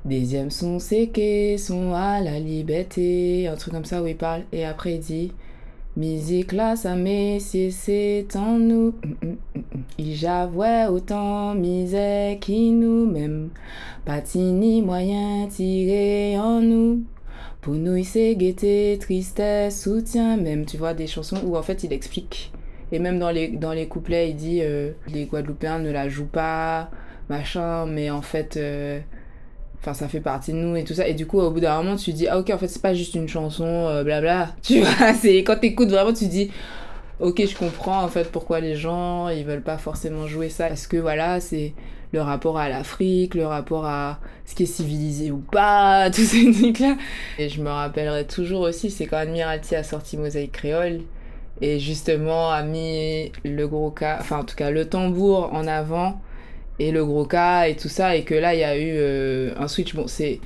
[0.05, 3.49] Deuxième son séqué, son à la liberté.
[3.49, 4.43] Un truc comme ça où il parle.
[4.53, 5.33] Et après, il dit.
[5.97, 6.95] Musique là, ça
[7.39, 8.95] si c'est en nous.
[9.99, 13.51] Il j'avouais autant misère qui nous même.
[14.05, 17.03] Patini moyen tiré en nous.
[17.63, 20.67] Pour nous, c'est gaieté, tristesse, soutien, même.
[20.67, 22.53] Tu vois, des chansons où en fait il explique.
[22.93, 26.27] Et même dans les, dans les couplets, il dit euh, les Guadeloupéens ne la jouent
[26.27, 26.91] pas,
[27.31, 28.57] machin, mais en fait.
[28.59, 29.01] euh,
[29.81, 31.09] Enfin, ça fait partie de nous et tout ça.
[31.09, 32.95] Et du coup, au bout d'un moment, tu dis, ah ok, en fait, c'est pas
[32.95, 34.55] juste une chanson, euh, blabla.
[34.63, 36.51] Tu vois, c'est quand t'écoutes vraiment, tu dis,
[37.21, 40.69] ok, je comprends en fait pourquoi les gens, ils veulent pas forcément jouer ça.
[40.69, 41.75] Parce que voilà, c'est
[42.13, 46.53] le rapport à l'Afrique, le rapport à ce qui est civilisé ou pas, tous ces
[46.53, 46.97] trucs-là.
[47.39, 51.01] Et je me rappellerai toujours aussi, c'est quand Admiralty a sorti Mosaïque Créole
[51.61, 56.21] et justement a mis le gros cas, enfin en tout cas le tambour en avant
[56.79, 59.55] et le gros cas et tout ça et que là il y a eu euh,
[59.59, 59.95] un switch.
[59.95, 60.41] Bon, c'est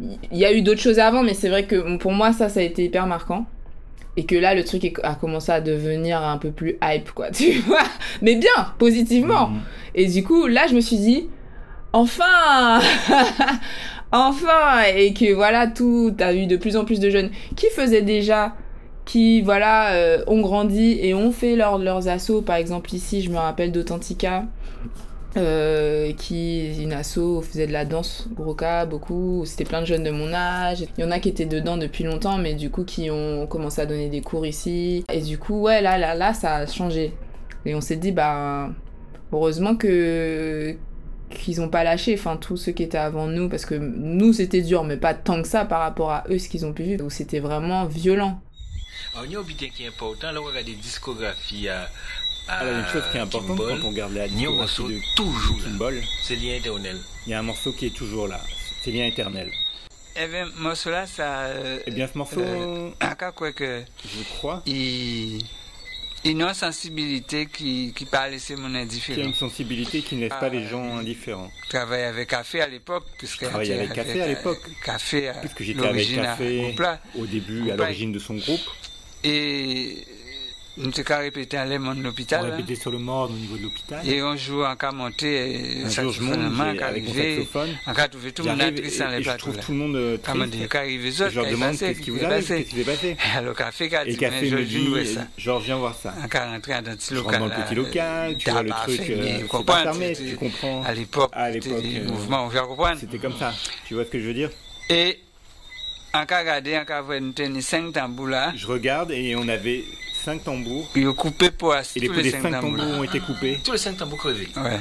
[0.00, 2.60] il y a eu d'autres choses avant, mais c'est vrai que pour moi ça ça
[2.60, 3.46] a été hyper marquant
[4.16, 7.52] et que là le truc a commencé à devenir un peu plus hype quoi tu
[7.60, 7.82] vois.
[8.22, 9.48] Mais bien positivement.
[9.48, 9.60] Mhm.
[9.94, 11.28] et du coup là je me suis dit
[11.92, 12.80] enfin
[14.12, 18.02] enfin et que voilà tout t'as eu de plus en plus de jeunes qui faisaient
[18.02, 18.54] déjà
[19.04, 23.30] qui voilà euh, ont grandi et ont fait leur- leurs assauts par exemple ici je
[23.30, 24.44] me rappelle d'Authentica
[25.36, 29.44] euh, qui une asso faisait de la danse Groka beaucoup.
[29.44, 30.84] C'était plein de jeunes de mon âge.
[30.96, 33.80] Il y en a qui étaient dedans depuis longtemps mais du coup qui ont commencé
[33.80, 35.04] à donner des cours ici.
[35.12, 37.12] Et du coup ouais là là là ça a changé.
[37.64, 38.70] Et on s'est dit bah
[39.32, 40.76] heureusement que
[41.28, 44.62] qu'ils ont pas lâché enfin tous ceux qui étaient avant nous parce que nous c'était
[44.62, 47.04] dur mais pas tant que ça par rapport à eux ce qu'ils ont pu vivre.
[47.04, 48.40] Où c'était vraiment violent
[52.46, 52.52] Alors, il y a un but qui est important, là, on regarde des discographies à,
[52.52, 54.26] à Alors, il y a une chose qui est importante Kimball, quand on regarde la
[54.26, 55.62] il y discographie morceau de toujours.
[55.64, 56.98] Kimball, C'est lien éternel.
[57.26, 58.40] il y a un morceau qui est toujours là.
[58.82, 59.50] C'est lien éternel.
[60.18, 61.40] Eh bien, morceau là, ça.
[61.42, 63.82] Euh, Eh bien, ce morceau, euh, encore quoi que.
[64.04, 65.42] je crois, Il.
[66.24, 69.22] Il a une sensibilité qui, qui pas laisser mon qu'il y a indifférent.
[69.28, 71.50] une sensibilité qui ne laisse pas Ah, les gens indifférents.
[71.66, 73.04] Je travaillais avec Café à l'époque.
[73.18, 74.58] puisque Je travaillais avec Café à l'époque.
[74.84, 77.00] Café, à Puisque j'étais avec Café au plat.
[77.16, 78.60] au début, Au à l'origine de son groupe.
[79.22, 80.04] Et.
[80.78, 82.44] Nous t'ai qu'à répéter à l'aimant de On l'hôpital.
[82.44, 82.50] hein.
[82.54, 84.06] répétait sur le mort au niveau de l'hôpital.
[84.06, 87.70] Et on joue en cas monté, Un jour, je monte avec mon saxophone.
[87.86, 89.38] En cas trouvé tout le monde triste dans les et je plateaux.
[89.38, 90.68] trouve tout le monde euh, triste.
[90.68, 92.84] quand arrive les Je autres, leur quand demande qu'est-ce qui vous arrive, qu'est-ce qui s'est
[92.84, 93.16] passé.
[93.36, 95.26] Alors Café dit, Café mais je dit, ça.
[95.38, 96.14] genre viens voir ça.
[96.22, 97.38] En cas rentrer dans un petit local.
[97.40, 99.38] dans le petit local, tu vois le truc, euh,
[99.82, 100.82] fermé, c'était- tu comprends.
[100.82, 103.00] À l'époque, À l'époque, c'était euh, le mouvement, vous comprenez.
[103.00, 103.54] C'était comme ça.
[103.86, 104.50] Tu vois ce que je veux dire?
[104.90, 105.20] Et
[106.12, 109.48] en cas regardé, en cas voir nous tenir cinq tambours là, Je regarde et on
[109.48, 109.82] avait
[110.26, 110.88] cinq tambours.
[110.92, 113.04] puis ils ont coupé pour Et les tous coups les des cinq cinq tambours ont
[113.04, 113.60] été coupés.
[113.64, 114.48] Tous les cinq tambours crevés.
[114.56, 114.80] Ouais.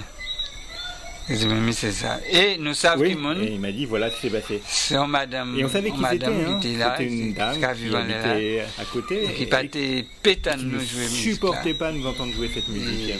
[1.29, 2.19] Ils ont mis c'est ça.
[2.31, 4.61] Et nous savons Oui, et il m'a dit voilà ce qui s'est passé.
[4.65, 6.59] c'est madame, Et on savait qui c'était, hein.
[6.61, 9.43] qui était là, C'était une dame qui qui vécu là, habitait à côté et qui
[9.43, 13.09] et partait pétane qui nous ne supportait pas de nous entendre jouer cette musique.
[13.09, 13.19] Étions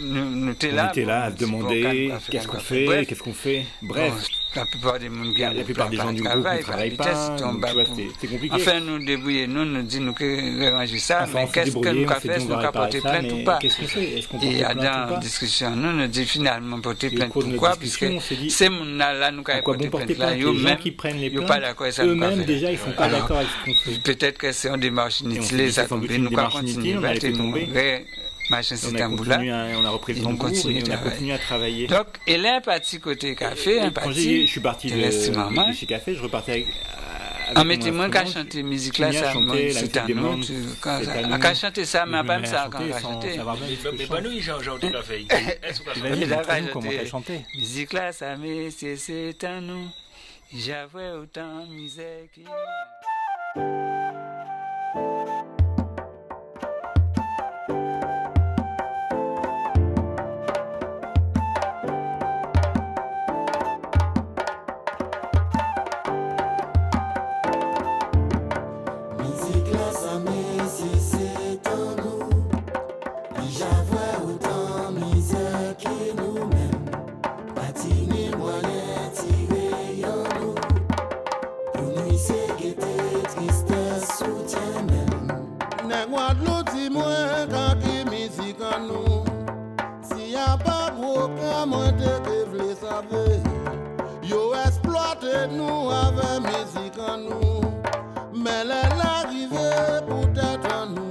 [0.00, 3.66] On était là à demander c'est qu'est-ce pas qu'on fait, Bref, qu'est-ce qu'on fait.
[3.82, 4.12] Bref,
[4.54, 7.36] la plupart des la ont plupart des gens du groupe ne travail, travaillent pas,
[7.84, 8.54] c'était compliqué.
[8.54, 12.38] Enfin, nous débrouiller, nous, nous dit nous que ranger ça, mais qu'est-ce que nous fait,
[12.38, 13.58] nous avons ça, plainte ou pas
[14.42, 17.32] Et dans pas discussion, nous nous dit finalement porter plainte.
[17.32, 17.76] Pourquoi?
[17.76, 21.18] Puisque on s'est dit, ces gens là nous avons porter plainte là, eux-mêmes, qui prennent
[21.18, 22.04] les ils sont pas plaintes, d'accord avec ça.
[22.04, 24.02] eux-mêmes déjà, ils sont pas d'accord avec ce qu'on fait.
[24.02, 27.02] Peut-être que c'est une démarche inutile, ça c'est nous allons continuer, on
[27.32, 27.68] tomber.
[28.74, 31.86] On c'est a, un a repris le tambour et on a continué à travailler.
[31.86, 34.22] Donc, elle est partie côté café, un quand parti.
[34.22, 35.68] j'ai- je suis parti de, de l'estimement.
[35.68, 36.66] de chez Café, je repartais avec.
[37.56, 42.04] En mettant moins qu'à chanter musique là, ça, c'est c'est ça- à qu'à chanter ça,
[42.04, 43.38] mais pas ça, quand chanter à chanter.
[43.98, 44.30] Mais pas nous,
[46.26, 47.40] là, montre-nous quand comment j'étais- t'as chanté.
[47.54, 49.88] Musique là, ça met, c'est à nous.
[50.54, 52.42] J'avais autant de misère qui.
[91.66, 93.24] Mwen te ke vle save
[94.28, 97.74] Yo esploate nou ave mizik an nou
[98.32, 99.68] Men lè l'arive
[100.08, 101.07] pou tèt an nou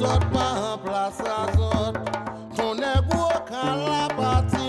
[0.00, 1.94] zot, pa an plasa zot,
[2.56, 4.59] konen gwo kalapati.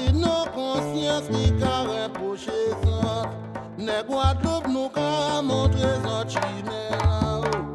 [0.00, 3.34] Si nou konsyans ki ka rempoche sant,
[3.76, 7.69] ne Guadeloupe nou ka montre sant chimè la ou.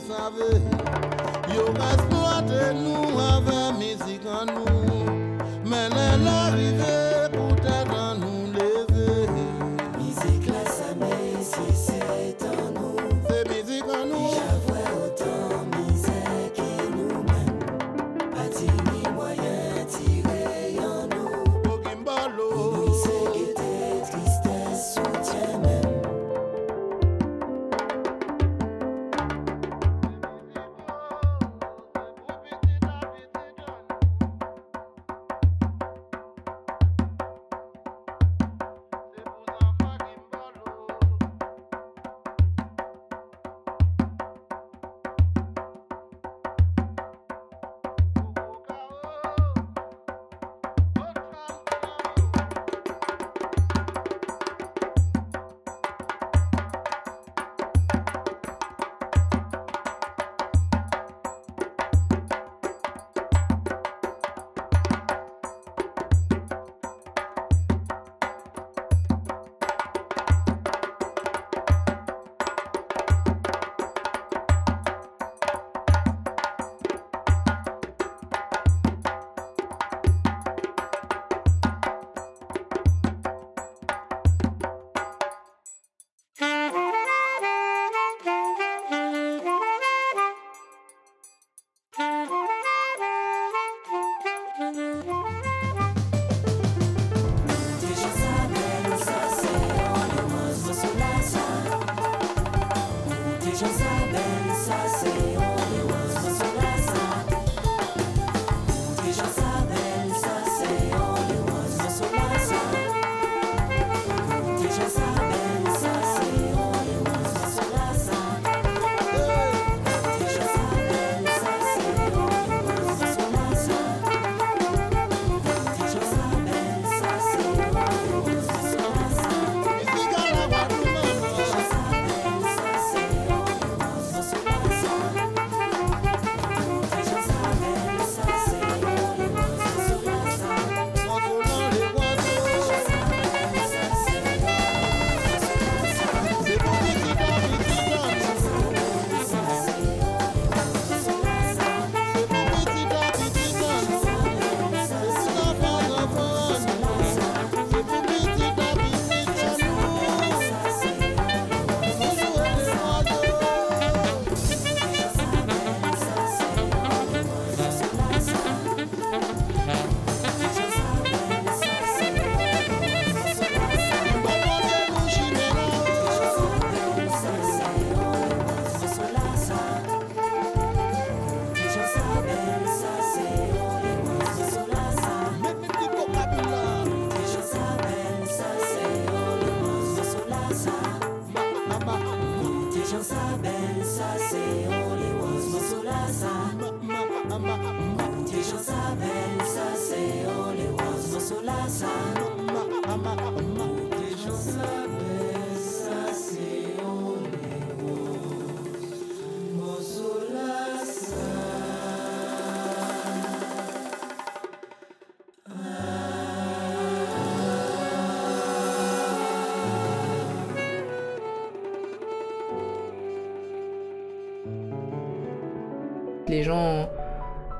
[0.00, 0.60] savez.
[1.54, 4.47] Yo gaspillé nous avec musique en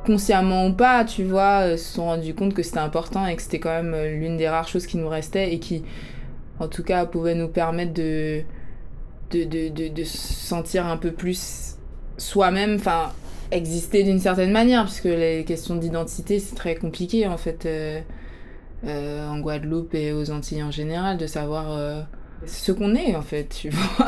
[0.09, 3.43] consciemment ou pas, tu vois, euh, se sont rendus compte que c'était important et que
[3.43, 5.85] c'était quand même euh, l'une des rares choses qui nous restait et qui,
[6.59, 8.43] en tout cas, pouvait nous permettre de
[9.31, 11.77] de, sentir un peu plus
[12.17, 13.13] soi-même, enfin,
[13.51, 19.39] exister d'une certaine manière, puisque les questions d'identité, c'est très compliqué, en fait, euh, en
[19.41, 22.07] Guadeloupe et aux Antilles en général, de savoir
[22.47, 24.07] ce qu'on est, en fait, tu vois.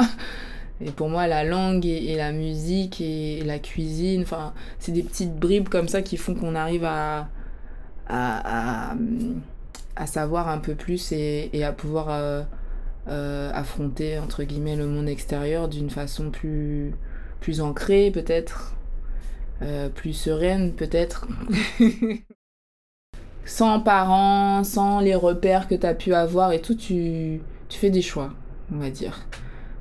[0.81, 5.35] Et pour moi, la langue et, la musique et la cuisine, enfin, c'est des petites
[5.35, 7.29] bribes comme ça qui font qu'on arrive à,
[8.09, 8.95] à,
[9.97, 12.43] à, savoir un peu plus et, à pouvoir euh,
[13.09, 16.95] euh, affronter, entre guillemets, le monde extérieur d'une façon plus,
[17.41, 18.75] plus ancrée, peut-être,
[19.61, 21.29] euh, plus sereine, peut-être.
[23.45, 27.91] sans parents, sans les repères que tu as pu avoir et tout, tu, tu fais
[27.91, 28.33] des choix,
[28.73, 29.27] on va dire.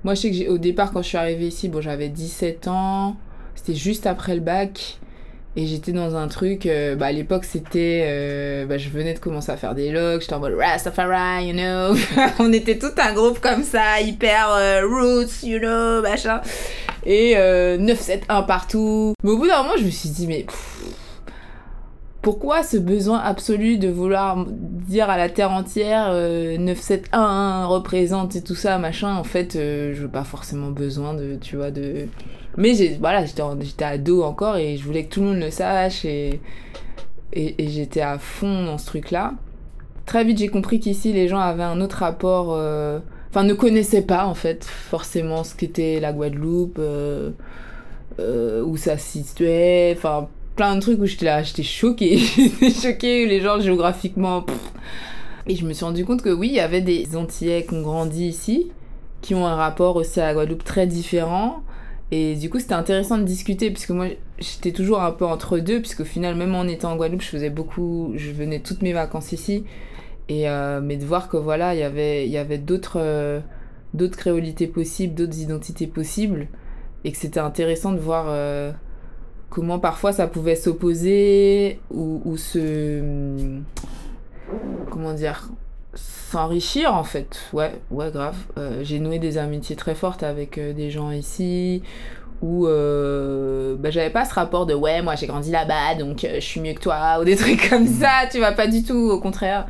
[0.04, 2.68] Moi, je sais que j'ai- au départ, quand je suis arrivée ici, bon, j'avais 17
[2.68, 3.18] ans,
[3.56, 4.98] c'était juste après le bac.
[5.56, 9.20] Et j'étais dans un truc, euh, bah à l'époque c'était, euh, bah je venais de
[9.20, 11.98] commencer à faire des logs, j'étais en mode Rastafari, you know.
[12.40, 16.40] On était tout un groupe comme ça, hyper euh, roots, you know, machin.
[17.04, 19.14] Et euh, 971 partout.
[19.24, 20.84] Mais au bout d'un moment, je me suis dit, mais pff,
[22.30, 28.44] pourquoi ce besoin absolu de vouloir dire à la terre entière euh, 971 représente et
[28.44, 32.06] tout ça, machin En fait, euh, je veux pas forcément besoin de, tu vois, de.
[32.56, 36.06] Mais voilà, j'étais, j'étais ado encore et je voulais que tout le monde le sache
[36.06, 36.40] et,
[37.34, 39.34] j'étais à fond dans ce truc-là.
[40.06, 42.54] Très vite, j'ai compris qu'ici, les gens avaient un autre rapport.
[42.54, 43.00] euh,
[43.32, 47.32] Enfin, ne connaissaient pas, en fait, forcément ce qu'était la Guadeloupe, euh,
[48.20, 50.30] où ça se situait, enfin,
[50.60, 52.18] plein de trucs où j'étais là, j'étais choquée.
[52.36, 54.46] j'étais choquée, les gens géographiquement.
[55.48, 57.82] Et je me suis rendu compte que oui, il y avait des Antillais qui ont
[57.82, 58.70] grandi ici,
[59.22, 61.64] qui ont un rapport aussi à la Guadeloupe très différent.
[62.12, 64.08] Et du coup, c'était intéressant de discuter, puisque moi,
[64.38, 67.50] j'étais toujours un peu entre deux, puisqu'au final, même en étant en Guadeloupe, je faisais
[67.50, 69.64] beaucoup, je venais toutes mes vacances ici.
[70.28, 73.40] Et, euh, mais de voir que voilà, il y avait, y avait d'autres, euh,
[73.94, 76.50] d'autres créolités possibles, d'autres identités possibles,
[77.06, 78.74] et que c'était intéressant de voir euh,
[79.50, 83.60] comment parfois ça pouvait s'opposer ou, ou se.
[84.90, 85.50] Comment dire
[85.96, 87.40] S'enrichir en fait.
[87.54, 88.38] Ouais, ouais, grave.
[88.58, 91.82] Euh, j'ai noué des amitiés très fortes avec euh, des gens ici
[92.42, 96.40] où euh, bah, j'avais pas ce rapport de ouais, moi j'ai grandi là-bas donc je
[96.40, 99.20] suis mieux que toi ou des trucs comme ça, tu vois, pas du tout, au
[99.20, 99.68] contraire.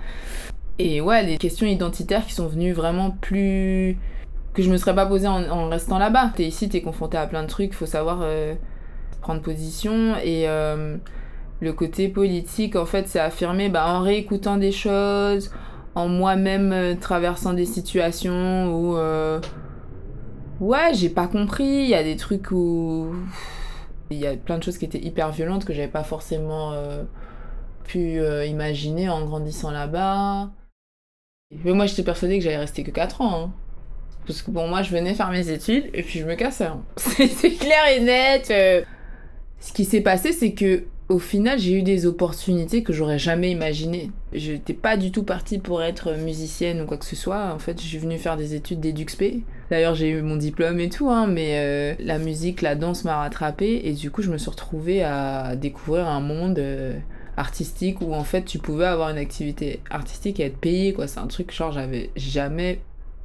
[0.77, 3.97] Et ouais, les questions identitaires qui sont venues vraiment plus.
[4.53, 6.31] que je me serais pas posée en, en restant là-bas.
[6.35, 8.21] T'es ici, t'es confronté à plein de trucs, faut savoir
[9.21, 10.15] prendre position.
[10.23, 10.97] Et euh,
[11.61, 15.51] le côté politique, en fait, c'est affirmé bah, en réécoutant des choses,
[15.95, 18.97] en moi-même euh, traversant des situations où.
[18.97, 19.39] euh,
[20.59, 21.65] ouais, j'ai pas compris.
[21.65, 23.13] Il y a des trucs où.
[24.11, 26.73] Il y a plein de choses qui étaient hyper violentes que j'avais pas forcément
[27.85, 30.49] pu imaginer en grandissant là-bas.
[31.63, 33.43] Mais moi, j'étais persuadée que j'allais rester que 4 ans.
[33.43, 33.51] hein.
[34.25, 36.65] Parce que bon, moi, je venais faire mes études et puis je me cassais.
[36.65, 36.81] hein.
[36.97, 38.51] C'est clair et net.
[39.59, 43.49] Ce qui s'est passé, c'est que au final, j'ai eu des opportunités que j'aurais jamais
[43.49, 44.11] imaginées.
[44.31, 47.51] Je n'étais pas du tout partie pour être musicienne ou quoi que ce soit.
[47.51, 49.41] En fait, je suis venue faire des études d'EduxP.
[49.71, 53.17] D'ailleurs, j'ai eu mon diplôme et tout, hein, mais euh, la musique, la danse m'a
[53.17, 56.99] rattrapée et du coup, je me suis retrouvée à découvrir un monde euh,
[57.37, 61.07] artistique où en fait, tu pouvais avoir une activité artistique et être payé, quoi.
[61.07, 62.81] C'est un truc, genre, j'avais jamais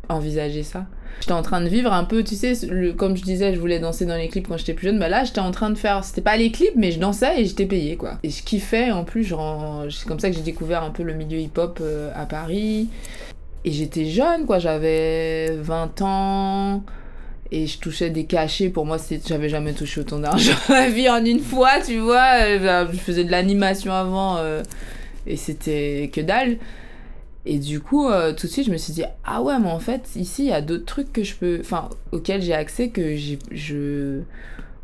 [0.09, 0.87] envisagé ça.
[1.21, 2.53] J'étais en train de vivre un peu, tu sais,
[2.97, 5.25] comme je disais, je voulais danser dans les clips quand j'étais plus jeune, bah là
[5.25, 7.97] j'étais en train de faire, c'était pas les clips, mais je dansais et j'étais payée
[7.97, 8.19] quoi.
[8.23, 9.33] Et je kiffais en plus,
[9.91, 12.89] c'est comme ça que j'ai découvert un peu le milieu hip-hop euh, à Paris.
[13.65, 16.83] Et j'étais jeune quoi, j'avais 20 ans.
[17.53, 18.97] Et je touchais des cachets, pour moi
[19.27, 22.41] j'avais jamais touché autant d'argent ma vie en une fois, tu vois.
[22.43, 24.63] Euh, Je faisais de l'animation avant euh,
[25.27, 26.57] et c'était que dalle.
[27.47, 29.79] Et du coup, euh, tout de suite, je me suis dit, ah ouais, mais en
[29.79, 31.59] fait, ici, il y a d'autres trucs que je peux.
[31.61, 33.39] Enfin, auxquels j'ai accès que j'ai.
[33.51, 34.21] Je...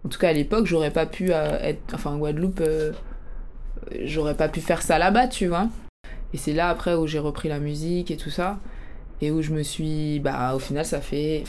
[0.05, 1.81] En tout cas, à l'époque, j'aurais pas pu euh, être.
[1.95, 2.93] Enfin, en Guadeloupe, euh,
[4.03, 5.69] j'aurais pas pu faire ça là-bas, tu vois.
[6.35, 8.59] Et c'est là, après, où j'ai repris la musique et tout ça.
[9.23, 10.21] Et où je me suis.
[10.21, 11.45] Bah, au final, ça fait.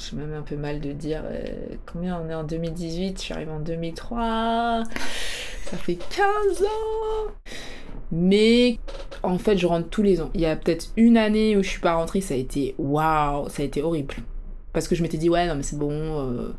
[0.00, 1.22] J'ai même un peu mal de dire.
[1.24, 1.42] euh,
[1.92, 4.82] combien on est en 2018 Je suis arrivée en 2003.
[5.64, 7.32] Ça fait 15 ans
[8.12, 8.78] mais
[9.22, 10.30] en fait, je rentre tous les ans.
[10.34, 13.48] Il y a peut-être une année où je suis pas rentrée, ça a été waouh,
[13.48, 14.14] ça a été horrible.
[14.72, 16.52] Parce que je m'étais dit, ouais, non, mais c'est bon, euh,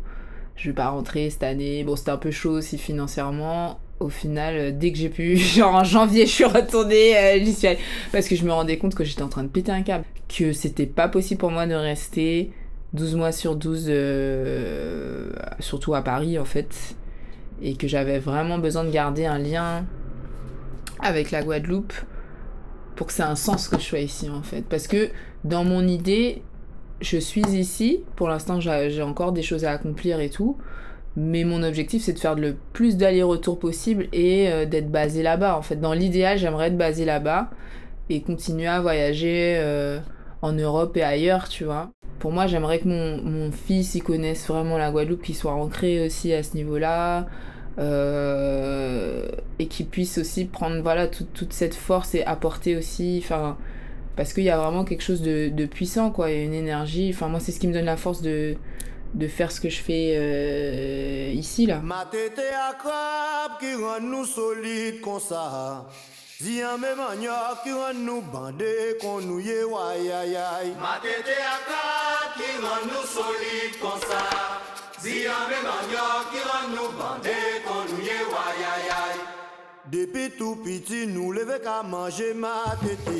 [0.55, 1.83] je vais pas rentrer cette année.
[1.83, 3.79] Bon, c'était un peu chaud aussi financièrement.
[3.99, 7.53] Au final, euh, dès que j'ai pu, genre en janvier, je suis retournée, euh, j'y
[7.53, 7.79] suis allée.
[8.11, 10.05] Parce que je me rendais compte que j'étais en train de péter un câble.
[10.29, 12.51] Que c'était pas possible pour moi de rester
[12.93, 16.95] 12 mois sur 12, euh, surtout à Paris en fait.
[17.61, 19.85] Et que j'avais vraiment besoin de garder un lien
[20.99, 21.93] avec la Guadeloupe
[22.95, 24.63] pour que ça ait un sens que je sois ici en fait.
[24.67, 25.09] Parce que
[25.43, 26.41] dans mon idée,
[27.01, 30.57] je suis ici, pour l'instant j'ai encore des choses à accomplir et tout,
[31.15, 35.57] mais mon objectif c'est de faire le plus d'allers-retours possible et euh, d'être basé là-bas
[35.57, 35.77] en fait.
[35.77, 37.49] Dans l'idéal, j'aimerais être basé là-bas
[38.09, 39.99] et continuer à voyager euh,
[40.41, 41.91] en Europe et ailleurs, tu vois.
[42.19, 46.05] Pour moi, j'aimerais que mon, mon fils y connaisse vraiment la Guadeloupe, qu'il soit ancré
[46.05, 47.27] aussi à ce niveau-là.
[47.79, 53.57] Euh, et qu'il puisse aussi prendre voilà tout, toute cette force et apporter aussi enfin
[54.17, 56.53] parce qu'il y a vraiment quelque chose de, de, puissant quoi il y a une
[56.53, 58.57] énergie enfin moi c'est ce qui me donne la force de
[59.13, 64.01] de faire ce que je fais euh, ici là Ma tête est à qui rend
[64.01, 65.87] nous solide comme ça
[66.43, 66.97] si un même
[67.63, 70.73] qui rend nous bandés, qu'on nous yé waï aïe aïe.
[70.81, 74.25] Ma tête à qui rend nous solide comme ça.
[74.97, 75.71] Si un même
[76.31, 79.19] qui rend nous bandés, qu'on nous yé waï aïe aïe.
[79.85, 83.13] Depuis tout petit, nous levé qu'à manger ma tête.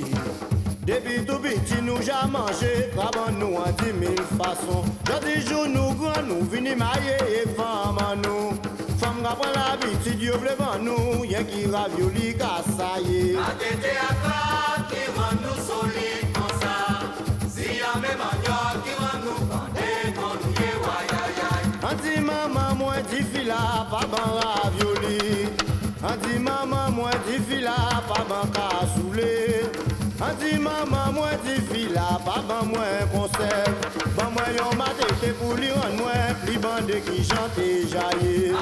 [0.88, 4.84] Depuis tout petit, nous j'ai mangé, crabe nous en dix mille façons.
[5.06, 8.71] J'ai des jours, nous grands, nous venons mailler et femmes nous
[9.22, 13.38] mga pren l'habitude, yo ble van nou, yen ki ravioli kasaye.
[13.38, 16.78] Atete akra ki ran nou soli konsa,
[17.54, 21.70] ziyan me manyo ki ran nou kande kon nou ye wayayay.
[21.90, 23.62] An di maman mwen di fila
[23.94, 25.46] pa ban ravioli,
[26.02, 27.78] an di maman mwen di fila
[28.10, 29.38] pa ban kasoule,
[30.18, 33.81] an di maman mwen di fila pa ban mwen konserve
[36.62, 38.54] bande qui chante et jaillit.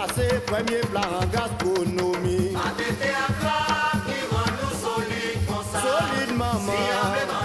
[0.00, 2.52] classé premier plan en gastronomie.
[2.52, 5.80] Ma tête à qui rend nous solides, comme.
[5.80, 7.39] Solide, maman.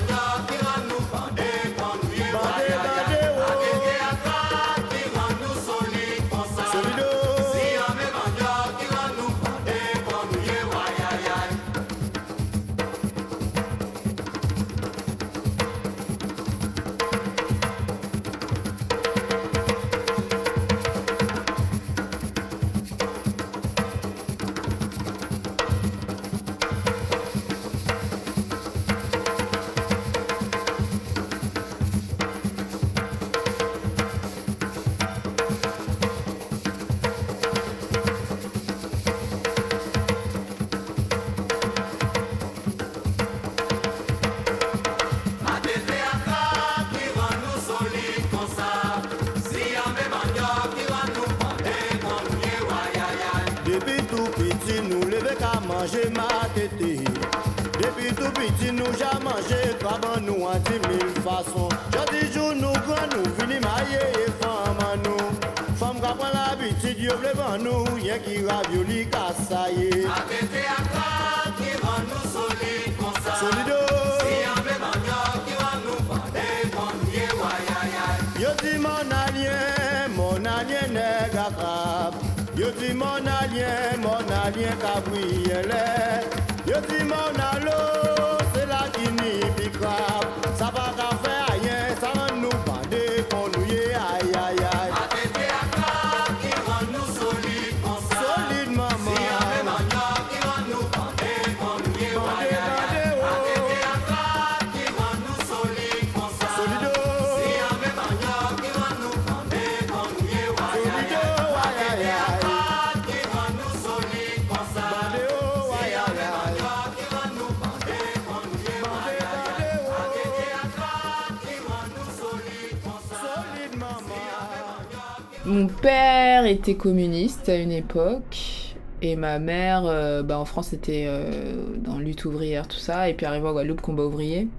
[125.56, 128.76] Mon père était communiste à une époque.
[129.01, 133.08] Et ma mère, euh, bah, en France, était euh, dans lutte ouvrière, tout ça.
[133.08, 134.49] Et puis arrivée en Guadeloupe, combat ouvrier.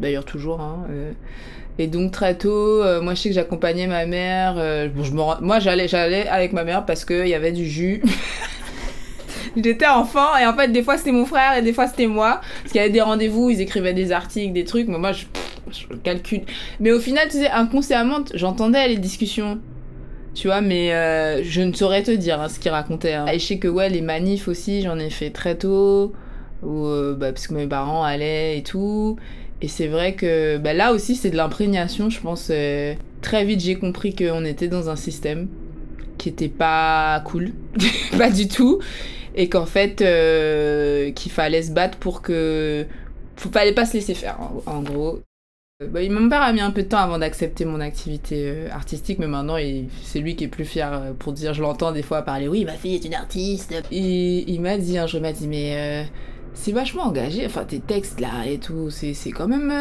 [0.00, 0.60] D'ailleurs, toujours.
[0.60, 0.84] Hein.
[0.90, 1.12] Euh.
[1.78, 4.56] Et donc, très tôt, moi, je sais que j'accompagnais ma mère.
[4.94, 8.02] Bon, je moi, j'allais, j'allais avec ma mère parce qu'il y avait du jus.
[9.56, 12.42] J'étais enfant et en fait, des fois, c'était mon frère et des fois, c'était moi.
[12.60, 14.88] Parce qu'il y avait des rendez-vous, ils écrivaient des articles, des trucs.
[14.88, 15.24] Mais moi, je,
[15.70, 16.42] je calcule.
[16.80, 19.58] Mais au final, tu sais, inconsciemment, j'entendais les discussions.
[20.34, 23.14] Tu vois, mais euh, je ne saurais te dire hein, ce qu'ils racontaient.
[23.14, 23.26] hein.
[23.32, 26.12] Je sais que ouais, les manifs aussi, j'en ai fait très tôt.
[26.62, 29.16] Où, euh, bah, parce que mes parents allaient et tout.
[29.62, 32.48] Et c'est vrai que bah, là aussi, c'est de l'imprégnation, je pense.
[32.50, 35.48] euh, très vite, j'ai compris qu'on était dans un système
[36.18, 37.52] qui était pas cool.
[38.18, 38.80] pas du tout.
[39.36, 39.96] Et qu'en fait,
[41.14, 42.86] qu'il fallait se battre pour que.
[43.36, 45.20] Fallait pas se laisser faire, en gros.
[45.84, 48.68] Euh, Bah, mon père a mis un peu de temps avant d'accepter mon activité euh,
[48.70, 49.56] artistique, mais maintenant
[50.02, 52.64] c'est lui qui est plus fier euh, pour dire, je l'entends des fois parler, oui,
[52.64, 53.74] ma fille est une artiste.
[53.90, 56.06] Il m'a dit un jour, m'a dit, mais
[56.54, 59.72] c'est vachement engagé, enfin tes textes là et tout, c'est quand même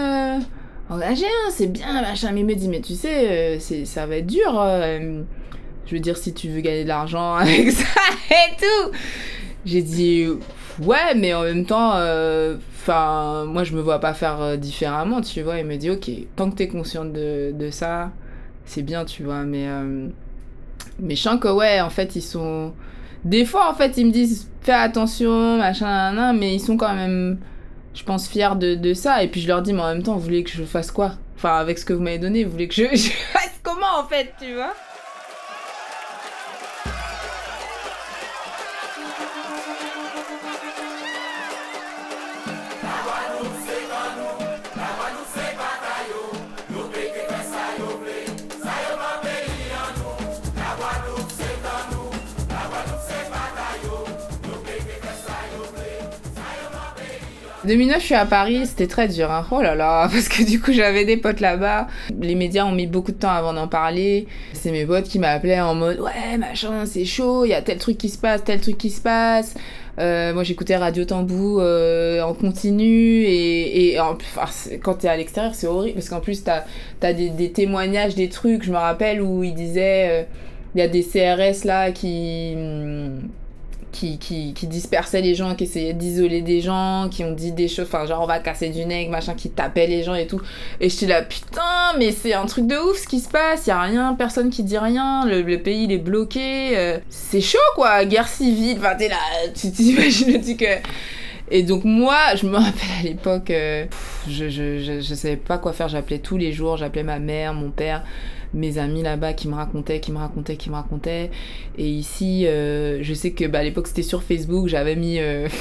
[0.89, 2.31] engagé, hein, c'est bien, machin.
[2.31, 4.51] Mais il me dit, mais tu sais, ça va être dur.
[5.85, 7.85] je veux dire, si tu veux gagner de l'argent avec ça
[8.29, 8.91] et tout.
[9.65, 10.27] J'ai dit,
[10.81, 11.93] ouais, mais en même temps,
[12.84, 15.57] enfin, moi je me vois pas faire euh, différemment, tu vois.
[15.59, 18.11] Il me dit, ok, tant que t'es consciente de, de ça,
[18.65, 19.43] c'est bien, tu vois.
[19.43, 20.09] Mais, euh,
[20.99, 22.73] mais je sens que, ouais, en fait, ils sont.
[23.23, 26.75] Des fois, en fait, ils me disent, fais attention, machin, nan, nan, mais ils sont
[26.77, 27.39] quand même,
[27.93, 29.23] je pense, fiers de, de ça.
[29.23, 31.13] Et puis je leur dis, mais en même temps, vous voulez que je fasse quoi?
[31.38, 34.03] Enfin, avec ce que vous m'avez donné, vous voulez que je, je fasse comment, en
[34.05, 34.73] fait, tu vois
[57.66, 59.32] «2009, je suis à Paris, c'était très dur.
[59.32, 59.45] hein.
[59.51, 61.88] Oh là là, parce que du coup, j'avais des potes là-bas.
[62.20, 64.28] Les médias ont mis beaucoup de temps avant d'en parler.
[64.53, 67.78] C'est mes potes qui m'appelaient en mode Ouais, machin, c'est chaud, il y a tel
[67.78, 69.55] truc qui se passe, tel truc qui se passe.
[69.99, 73.24] Euh, moi, j'écoutais Radio Tambou euh, en continu.
[73.26, 74.45] Et, enfin,
[74.82, 75.95] quand t'es à l'extérieur, c'est horrible.
[75.95, 76.64] Parce qu'en plus, t'as
[77.01, 78.64] as des, témoignages, des trucs.
[78.64, 80.24] Je me rappelle où ils disaient euh,
[80.76, 82.55] Il y a des CRS là qui.
[83.93, 87.69] Qui, qui, qui dispersaient les gens, qui essayaient d'isoler des gens, qui ont dit des
[87.69, 90.41] choses, enfin genre on va casser du nez, machin, qui tapaient les gens et tout.
[90.81, 93.71] Et j'étais là, putain, mais c'est un truc de ouf ce qui se passe, y
[93.71, 97.57] a rien, personne qui dit rien, le, le pays il est bloqué, euh, c'est chaud
[97.75, 99.15] quoi, guerre civile, enfin t'es là,
[99.55, 100.67] tu t'imagines le truc.
[101.51, 103.85] Et donc moi, je me rappelle à l'époque, euh,
[104.27, 107.53] je, je, je, je savais pas quoi faire, j'appelais tous les jours, j'appelais ma mère,
[107.53, 108.03] mon père,
[108.53, 111.31] mes amis là-bas qui me racontaient, qui me racontaient, qui me racontaient.
[111.77, 115.19] Et ici, euh, je sais que bah, à l'époque c'était sur Facebook, j'avais mis.
[115.19, 115.47] euh,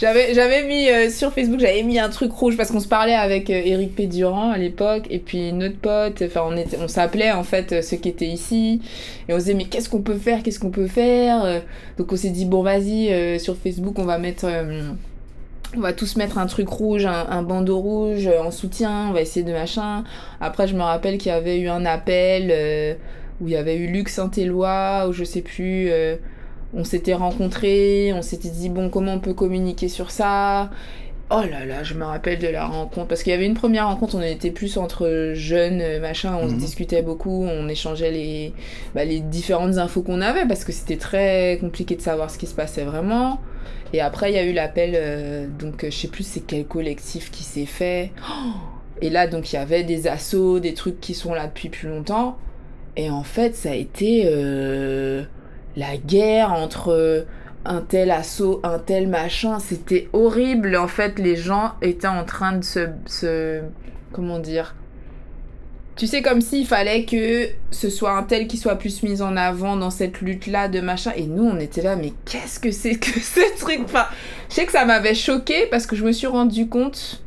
[0.00, 3.50] J'avais, mis euh, sur Facebook, j'avais mis un truc rouge parce qu'on se parlait avec
[3.50, 7.98] Eric Pédurand à l'époque et puis notre pote, enfin on, on s'appelait en fait ceux
[7.98, 8.80] qui étaient ici
[9.28, 11.62] et on se disait mais qu'est-ce qu'on peut faire, qu'est-ce qu'on peut faire?
[11.98, 14.46] Donc on s'est dit bon vas-y sur Facebook on va mettre...
[15.76, 19.12] on va tous mettre un truc rouge, un, un bandeau rouge euh, en soutien, on
[19.12, 20.04] va essayer de machin.
[20.40, 22.94] Après, je me rappelle qu'il y avait eu un appel euh,
[23.40, 25.88] où il y avait eu Luc Saint-Éloi, ou je sais plus.
[25.90, 26.16] euh,
[26.74, 30.70] on s'était rencontrés, on s'était dit, bon, comment on peut communiquer sur ça?
[31.30, 33.08] Oh là là, je me rappelle de la rencontre.
[33.08, 36.48] Parce qu'il y avait une première rencontre, on était plus entre jeunes, euh, machin, on
[36.48, 36.58] se Mhm.
[36.58, 38.52] discutait beaucoup, on échangeait les,
[38.94, 42.46] bah, les différentes infos qu'on avait, parce que c'était très compliqué de savoir ce qui
[42.46, 43.38] se passait vraiment.
[43.92, 46.64] Et après, il y a eu l'appel, euh, donc euh, je sais plus c'est quel
[46.64, 48.12] collectif qui s'est fait.
[49.00, 51.88] Et là, donc il y avait des assauts, des trucs qui sont là depuis plus
[51.88, 52.38] longtemps.
[52.96, 55.24] Et en fait, ça a été euh,
[55.76, 57.26] la guerre entre
[57.64, 59.58] un tel assaut, un tel machin.
[59.58, 60.76] C'était horrible.
[60.76, 62.88] En fait, les gens étaient en train de se.
[63.06, 63.60] se
[64.12, 64.74] comment dire
[65.96, 69.36] tu sais, comme s'il fallait que ce soit un tel qui soit plus mis en
[69.36, 71.12] avant dans cette lutte-là de machin.
[71.16, 73.80] Et nous, on était là, mais qu'est-ce que c'est que ce truc?
[73.84, 74.06] Enfin,
[74.48, 77.22] je sais que ça m'avait choqué parce que je me suis rendu compte.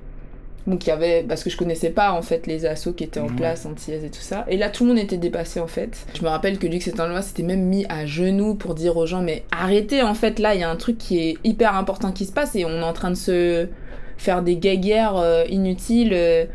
[0.66, 1.24] Donc, il y avait.
[1.30, 3.36] Parce que je connaissais pas, en fait, les assos qui étaient en Mhm.
[3.36, 4.46] place, antillaises et tout ça.
[4.48, 5.96] Et là, tout le monde était dépassé, en fait.
[6.18, 9.22] Je me rappelle que Luc Saint-Éloi s'était même mis à genoux pour dire aux gens,
[9.22, 12.26] mais arrêtez, en fait, là, il y a un truc qui est hyper important qui
[12.26, 13.68] se passe et on est en train de se
[14.18, 16.14] faire des guéguerres euh, inutiles.
[16.14, 16.46] euh,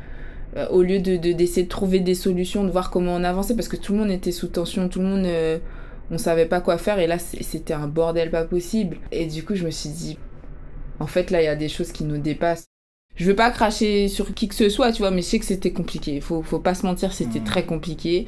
[0.57, 3.55] euh, au lieu de de- d'essayer de, trouver des solutions, de voir comment on avançait,
[3.55, 5.59] parce que tout le monde était sous tension, tout le monde, euh,
[6.11, 8.99] on savait pas quoi faire, et là c'était un bordel pas possible.
[9.13, 10.19] Et du coup je me suis dit,
[10.99, 12.65] en fait là il y a des choses qui nous dépassent.
[13.17, 15.45] Je veux pas cracher sur qui que ce soit, tu vois, mais je sais que
[15.45, 16.21] c'était compliqué.
[16.21, 17.45] Faut, faut pas se mentir, c'était Mhm.
[17.45, 18.27] très compliqué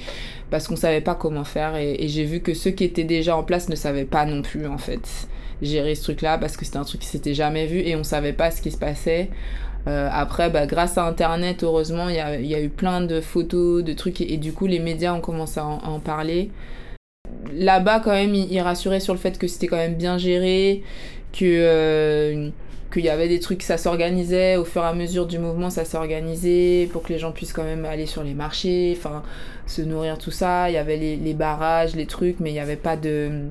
[0.50, 3.36] parce qu'on savait pas comment faire et, et j'ai vu que ceux qui étaient déjà
[3.36, 5.28] en place ne savaient pas non plus en fait
[5.62, 8.32] gérer ce truc-là parce que c'était un truc qui s'était jamais vu et on savait
[8.34, 9.30] pas ce qui se passait.
[9.88, 13.92] Euh, après, bah, grâce à Internet, heureusement, il y a, eu plein de photos, de
[13.92, 16.50] trucs, et, du coup, les médias ont commencé à en, parler.
[17.52, 20.82] Là-bas, quand même, ils, ils rassuraient sur le fait que c'était quand même bien géré,
[21.32, 22.50] que euh,
[22.92, 25.84] qu'il y avait des trucs, ça s'organisait au fur et à mesure du mouvement, ça
[25.84, 29.22] s'organisait pour que les gens puissent quand même aller sur les marchés, enfin,
[29.66, 30.70] se nourrir, tout ça.
[30.70, 33.48] Il y avait les, les barrages, les trucs, mais il n'y avait pas de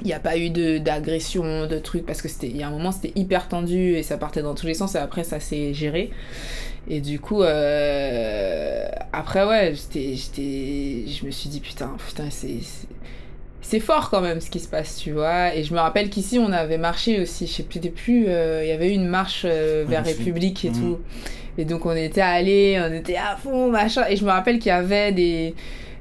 [0.00, 2.70] il n'y a pas eu d'agression, de trucs, parce que c'était, il y a un
[2.70, 5.74] moment c'était hyper tendu et ça partait dans tous les sens et après ça s'est
[5.74, 6.10] géré.
[6.88, 12.58] Et du coup, euh, après ouais, j'étais, j'étais, je me suis dit putain, putain c'est,
[13.60, 15.54] c'est, fort quand même ce qui se passe, tu vois.
[15.54, 18.68] Et je me rappelle qu'ici on avait marché aussi, je sais plus, plus euh, il
[18.68, 20.04] y avait eu une marche euh, vers.
[20.04, 20.74] République et Mhm.
[20.80, 20.98] tout.
[21.58, 24.04] Et donc on était allés, on était à fond, machin.
[24.08, 25.54] Et je me rappelle qu'il y avait des,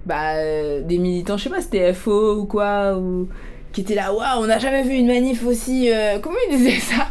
[0.05, 0.35] bah,
[0.81, 3.27] des militants, je sais pas, c'était FO ou quoi, ou
[3.83, 5.91] qui là, waouh, on n'a jamais vu une manif aussi.
[5.91, 7.07] euh, Comment ils disaient ça?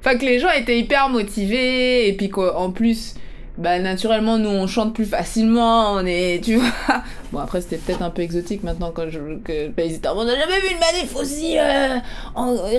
[0.00, 3.14] Enfin, que les gens étaient hyper motivés, et puis qu'en plus,
[3.56, 7.02] bah, naturellement, nous on chante plus facilement, on est, tu vois.
[7.32, 9.18] Bon, après, c'était peut-être un peu exotique maintenant quand je.
[9.42, 11.98] Que, bah, ils étaient on n'a jamais vu une manif aussi euh,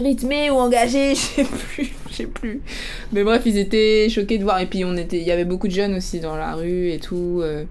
[0.04, 2.62] rythmée ou engagée, je sais plus, je sais plus.
[3.12, 5.68] Mais bref, ils étaient choqués de voir, et puis on était, il y avait beaucoup
[5.68, 7.40] de jeunes aussi dans la rue et tout.
[7.42, 7.64] euh,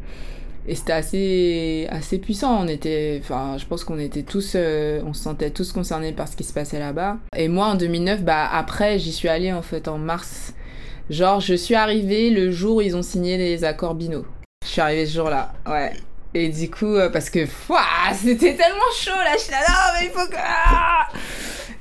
[0.67, 2.65] et c'était assez, assez puissant.
[2.65, 6.29] On était, enfin, je pense qu'on était tous, euh, on se sentait tous concernés par
[6.29, 7.19] ce qui se passait là-bas.
[7.37, 10.55] Et moi, en 2009, bah après, j'y suis allée en fait en mars.
[11.11, 14.25] Genre, je suis arrivée le jour où ils ont signé les accords Bino.
[14.65, 15.93] Je suis arrivée ce jour-là, ouais.
[16.33, 17.47] Et du coup, euh, parce que,
[18.15, 20.37] c'était tellement chaud là, je suis là, non, mais il faut que.
[20.37, 21.09] ah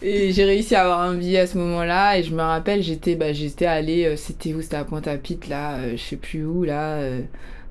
[0.06, 2.18] et j'ai réussi à avoir un billet à ce moment-là.
[2.18, 4.62] Et je me rappelle, j'étais bah, j'étais allée, euh, c'était où?
[4.62, 7.00] C'était à Pointe-à-Pitre, là, euh, je sais plus où, là.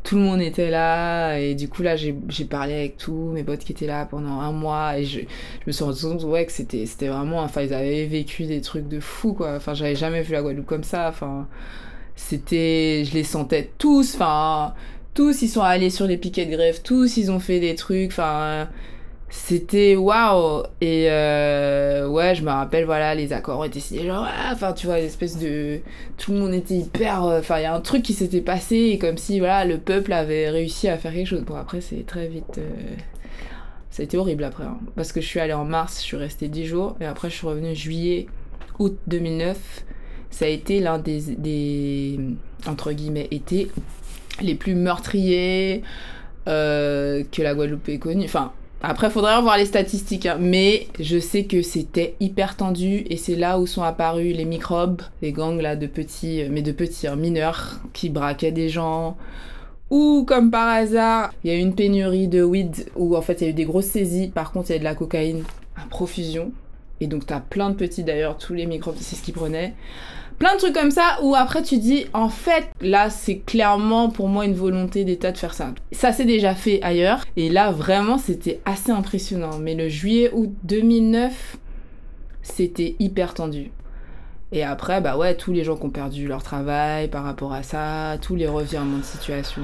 [0.03, 1.39] Tout le monde était là.
[1.39, 2.15] Et du coup, là, j'ai
[2.49, 4.99] parlé avec tous mes potes qui étaient là pendant un mois.
[4.99, 7.41] Et je, je me suis rendu compte, ouais, que c'était c'était vraiment.
[7.41, 9.55] Enfin, ils avaient vécu des trucs de fou, quoi.
[9.57, 11.09] Enfin, j'avais jamais vu la Guadeloupe comme ça.
[11.09, 11.47] Enfin,
[12.17, 13.05] c'était.
[13.05, 14.15] Je les sentais tous.
[14.15, 14.75] Enfin,
[15.15, 16.83] tous, ils sont allés sur les piquets de grève.
[16.83, 18.13] Tous, ils ont fait des trucs.
[18.13, 18.69] Enfin
[19.33, 20.63] c'était waouh.
[20.83, 24.75] Et euh, ouais je me rappelle voilà les accords ont été signés genre ah, enfin
[24.75, 25.81] tu vois l'espèce de
[26.19, 28.99] tout le monde était hyper euh, enfin il y a un truc qui s'était passé
[29.01, 31.45] comme si voilà le peuple avait réussi à faire quelque chose.
[31.45, 32.95] Bon après c'est très vite euh,
[33.91, 34.79] ça a été horrible après hein.
[34.97, 37.37] parce que je suis allée en mars je suis restée 10 jours et après je
[37.37, 38.27] suis revenue juillet
[38.79, 39.57] août 2009
[40.31, 42.21] ça a été l'un des, des
[42.67, 43.71] entre guillemets étés
[44.43, 45.83] les plus meurtriers
[46.45, 48.25] que la Guadeloupe ait connu.
[48.25, 48.53] Enfin
[48.85, 50.39] après, faudrait revoir les statistiques, hein.
[50.41, 55.03] mais je sais que c'était hyper tendu et c'est là où sont apparus les microbes,
[55.23, 59.17] les gangs là de petits, euh, mais de petits hein, mineurs qui braquaient des gens.
[59.91, 63.41] Ou comme par hasard, il y a eu une pénurie de weed où en fait
[63.41, 64.29] il y a eu des grosses saisies.
[64.29, 65.45] Par contre, il y a de la cocaïne
[65.77, 66.51] à profusion.
[67.01, 69.75] Et donc t'as plein de petits d'ailleurs, tous les microbes, c'est ce qu'ils prenaient.
[70.39, 74.29] Plein de trucs comme ça où après tu dis, en fait, là c'est clairement pour
[74.29, 75.73] moi une volonté d'État de faire ça.
[75.93, 77.25] Ça c'est déjà fait ailleurs.
[77.37, 79.59] Et là vraiment c'était assez impressionnant.
[79.59, 81.57] Mais le juillet-août 2009,
[82.43, 83.71] c'était hyper tendu.
[84.55, 87.63] Et après, bah ouais, tous les gens qui ont perdu leur travail par rapport à
[87.63, 89.63] ça, tous les revirements de situation.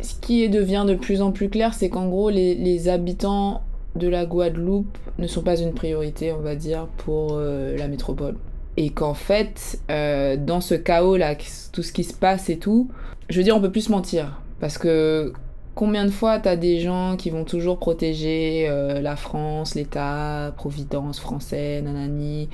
[0.00, 3.62] Ce qui devient de plus en plus clair, c'est qu'en gros, les habitants
[3.98, 8.36] de la Guadeloupe ne sont pas une priorité, on va dire, pour euh, la métropole.
[8.76, 11.34] Et qu'en fait, euh, dans ce chaos-là,
[11.72, 12.88] tout ce qui se passe et tout,
[13.28, 14.40] je veux dire, on peut plus se mentir.
[14.60, 15.32] Parce que
[15.74, 21.18] combien de fois t'as des gens qui vont toujours protéger euh, la France, l'État, Providence
[21.20, 22.48] français, nanani,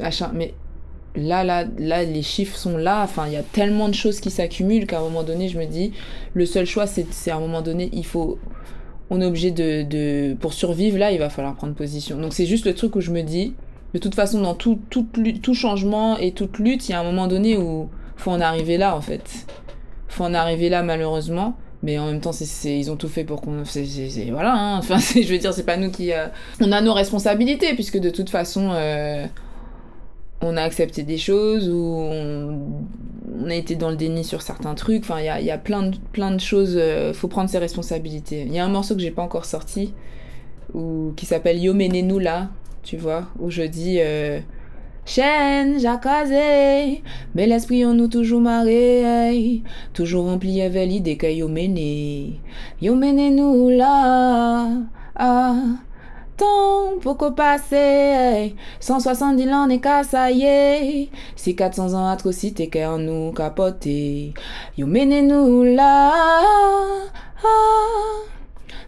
[0.00, 0.30] machin.
[0.34, 0.54] Mais
[1.16, 3.02] là, là, là, les chiffres sont là.
[3.02, 5.66] Enfin, il y a tellement de choses qui s'accumulent qu'à un moment donné, je me
[5.66, 5.92] dis,
[6.34, 8.38] le seul choix, c'est à un moment donné, il faut
[9.10, 12.18] on est obligé de, de- Pour survivre, là, il va falloir prendre position.
[12.20, 13.54] Donc c'est juste le truc où je me dis,
[13.94, 14.78] de toute façon, dans tout,
[15.16, 18.40] lutte- tout changement et toute lutte, il y a un moment donné où faut en
[18.40, 19.46] arriver là, en fait.
[20.08, 21.56] Faut en arriver là, malheureusement.
[21.84, 23.62] Mais en même temps, c'est ils ont tout fait pour qu'on...
[24.32, 24.78] Voilà, hein.
[24.78, 26.12] Enfin, je veux dire, c'est pas nous qui...
[26.12, 26.26] euh,
[26.60, 28.70] On a nos responsabilités, puisque de toute façon...
[28.72, 29.24] euh,
[30.40, 32.58] on a accepté des choses ou on,
[33.42, 35.04] on a été dans le déni sur certains trucs.
[35.04, 36.76] Enfin, il y a, plein, de, choses.
[36.76, 38.42] euh, faut prendre ses responsabilités.
[38.46, 39.92] Il y a un morceau que j'ai pas encore sorti
[40.74, 41.74] ou qui s'appelle Yo
[42.82, 44.40] tu vois, où je dis euh,
[45.04, 47.02] Chaîne, jacasé,
[47.34, 49.62] mais l'esprit en nous toujours marré,
[49.94, 52.40] toujours rempli avec l'idée que yo mené.
[52.80, 52.94] Yo
[55.16, 55.56] ah.
[56.38, 57.74] Temps pour qu'on passe,
[58.80, 61.08] 170 ans n'est qu'à ça y est.
[61.34, 64.34] Si 400 ans atrocité qu'en nous capoté.
[64.76, 66.12] Yo menez-nous là.
[67.44, 68.28] ah.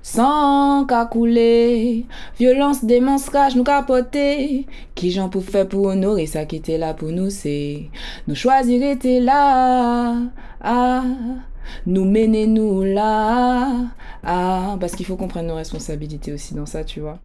[0.02, 2.06] Sang qu'a coulé,
[2.38, 4.66] violence, démence, nous capoter.
[4.94, 7.90] Qui j'en pour faire pour honorer ça qui était là pour nous, c'est
[8.26, 10.16] nous choisir était là.
[10.60, 11.02] Ah,
[11.86, 13.68] nous mener nous là.
[14.22, 17.18] Ah, parce qu'il faut qu'on prenne nos responsabilités aussi dans ça, tu vois.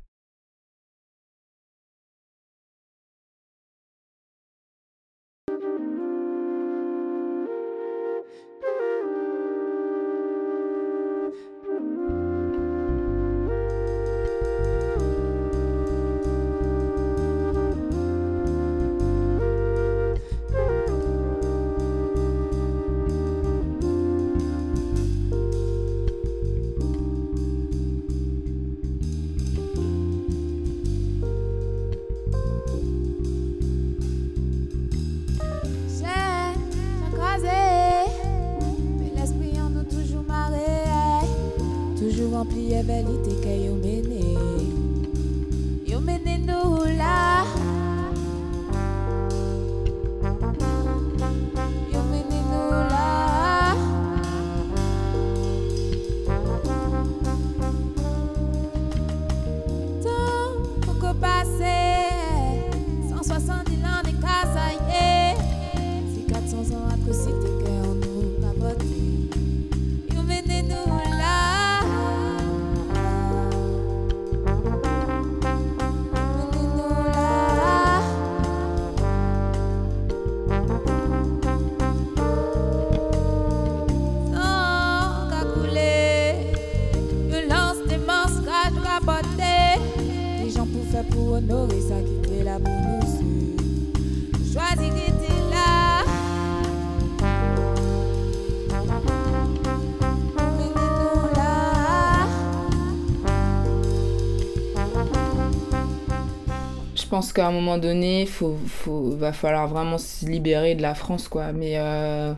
[107.16, 111.30] Pense qu'à un moment donné, faut, faut, va falloir vraiment se libérer de la France,
[111.30, 111.53] quoi.
[111.53, 112.34] Mais euh,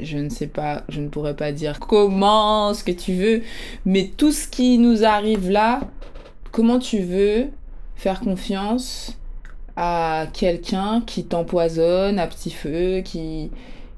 [0.00, 3.42] je ne sais pas, je ne pourrais pas dire comment, ce que tu veux,
[3.84, 5.82] mais tout ce qui nous arrive là,
[6.50, 7.46] comment tu veux
[7.94, 9.16] faire confiance
[9.76, 13.52] à quelqu'un qui t'empoisonne à petit feu, qui,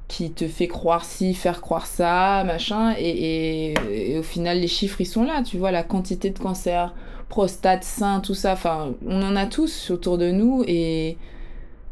[0.07, 4.69] qui te fait croire ci, faire croire ça, machin, et, et, et au final, les
[4.69, 6.93] chiffres, ils sont là, tu vois, la quantité de cancers
[7.31, 8.53] prostate, sein, tout ça.
[8.53, 11.17] Enfin, on en a tous autour de nous et,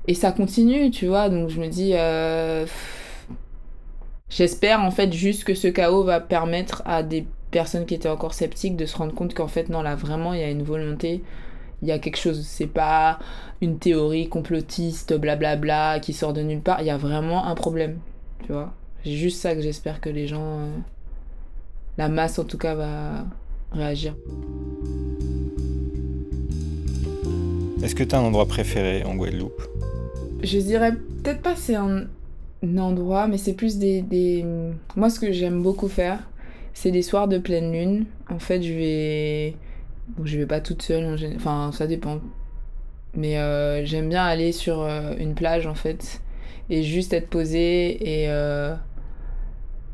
[0.06, 1.30] et ça continue, tu vois.
[1.30, 2.66] Donc je me dis, euh,
[4.28, 8.34] j'espère en fait juste que ce chaos va permettre à des personnes qui étaient encore
[8.34, 11.22] sceptiques de se rendre compte qu'en fait, non, là vraiment, il y a une volonté.
[11.80, 13.20] Il y a quelque chose, c'est pas
[13.60, 16.80] une théorie complotiste, blablabla, qui sort de nulle part.
[16.80, 18.00] Il y a vraiment un problème,
[18.44, 18.74] tu vois.
[19.04, 20.76] C'est juste ça que j'espère que les gens, euh,
[21.96, 23.24] la masse en tout cas, va
[23.72, 24.14] réagir.
[27.82, 29.62] Est-ce que tu as un endroit préféré en Guadeloupe?
[30.42, 32.06] Je dirais peut-être pas c'est un,
[32.64, 34.44] un endroit, mais c'est plus des, des...
[34.96, 36.18] Moi, ce que j'aime beaucoup faire,
[36.74, 38.06] c'est des soirs de pleine lune.
[38.30, 39.56] En fait, je vais...
[40.16, 42.20] Bon, je vais pas toute seule, en gén- enfin, ça dépend.
[43.14, 46.20] Mais euh, j'aime bien aller sur euh, une plage, en fait,
[46.70, 48.28] et juste être posée et...
[48.28, 48.74] euh,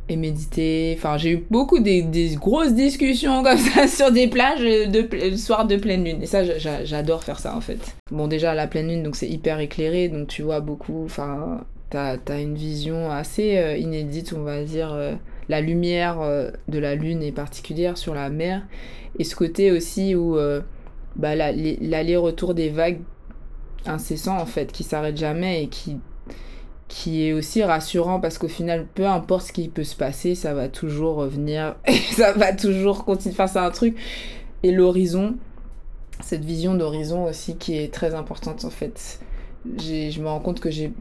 [0.08, 0.94] et méditer.
[0.98, 2.02] Enfin, j'ai eu beaucoup des,
[2.36, 6.22] grosses discussions comme ça sur des plages de le soir de pleine lune.
[6.22, 7.96] Et ça, j'a- j'a- j'adore faire ça en fait.
[8.10, 11.04] Bon, déjà, la pleine lune, donc c'est hyper éclairé, donc tu vois beaucoup.
[11.04, 14.92] Enfin, t'as as une vision assez euh, inédite, on va dire.
[14.92, 15.14] euh,
[15.48, 18.62] la lumière euh, de la lune est particulière sur la mer.
[19.18, 20.36] Et ce côté aussi où
[21.16, 23.00] bah, l'aller-retour des vagues
[23.86, 25.98] incessants en fait, qui s'arrêtent jamais et qui
[26.94, 30.54] qui est aussi rassurant parce qu'au final, peu importe ce qui peut se passer, ça
[30.54, 31.74] va toujours revenir
[32.12, 33.34] ça va toujours continuer.
[33.34, 33.96] Enfin, c'est un truc.
[34.62, 35.34] Et l'horizon,
[36.22, 39.18] cette vision d'horizon aussi qui est très importante en fait.
[39.76, 40.92] Je me rends compte que j'ai,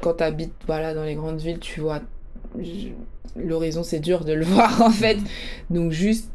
[0.00, 2.00] quand tu habites voilà, dans les grandes villes, tu vois,
[3.36, 5.18] l'horizon c'est dur de le voir en fait.
[5.70, 6.32] Donc juste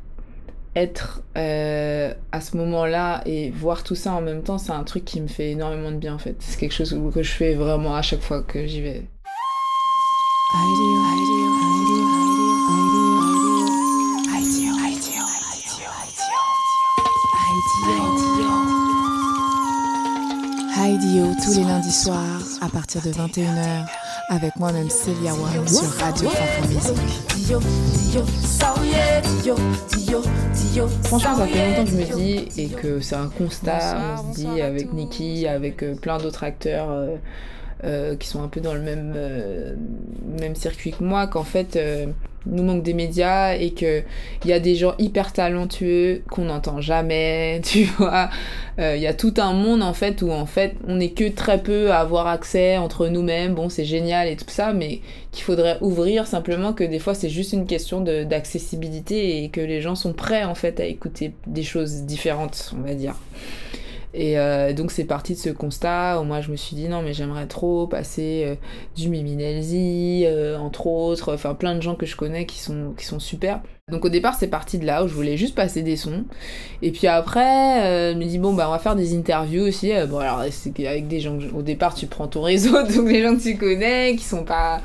[0.76, 5.06] être euh, à ce moment-là et voir tout ça en même temps, c'est un truc
[5.06, 6.36] qui me fait énormément de bien en fait.
[6.40, 9.04] C'est quelque chose que je fais vraiment à chaque fois que j'y vais.
[20.78, 23.86] Heidi tous les lundis soirs à partir de 21h
[24.30, 27.32] avec moi-même Célia Wam sur Radio Fanfan Musique.
[31.03, 34.40] Franchement, ça fait longtemps que je me dis, et que c'est un constat, on se
[34.40, 37.15] dit avec Nikki, avec euh, plein d'autres acteurs euh,
[37.84, 39.76] euh, qui sont un peu dans le même, euh,
[40.40, 41.78] même circuit que moi, qu'en fait,
[42.45, 44.03] nous manque des médias et que
[44.44, 48.30] il y a des gens hyper talentueux qu'on n'entend jamais, tu vois.
[48.80, 51.30] Euh, Il y a tout un monde en fait où en fait on n'est que
[51.30, 53.53] très peu à avoir accès entre nous-mêmes.
[53.53, 55.02] Bon, c'est génial et tout ça, mais
[55.32, 59.82] qu'il faudrait ouvrir simplement que des fois c'est juste une question d'accessibilité et que les
[59.82, 63.15] gens sont prêts en fait à écouter des choses différentes, on va dire.
[64.15, 67.02] Et euh, donc c'est parti de ce constat où moi je me suis dit non
[67.02, 68.56] mais j'aimerais trop passer euh,
[68.95, 72.94] du Mimi Nelzi, euh, entre autres, enfin plein de gens que je connais qui sont,
[72.95, 73.61] qui sont super.
[73.91, 76.26] Donc au départ c'est parti de là où je voulais juste passer des sons.
[76.84, 79.91] Et puis après je me dis bon bah on va faire des interviews aussi.
[80.10, 83.10] Bon alors c'est avec des gens que je- au départ tu prends ton réseau, donc
[83.10, 84.81] les gens que tu connais qui sont pas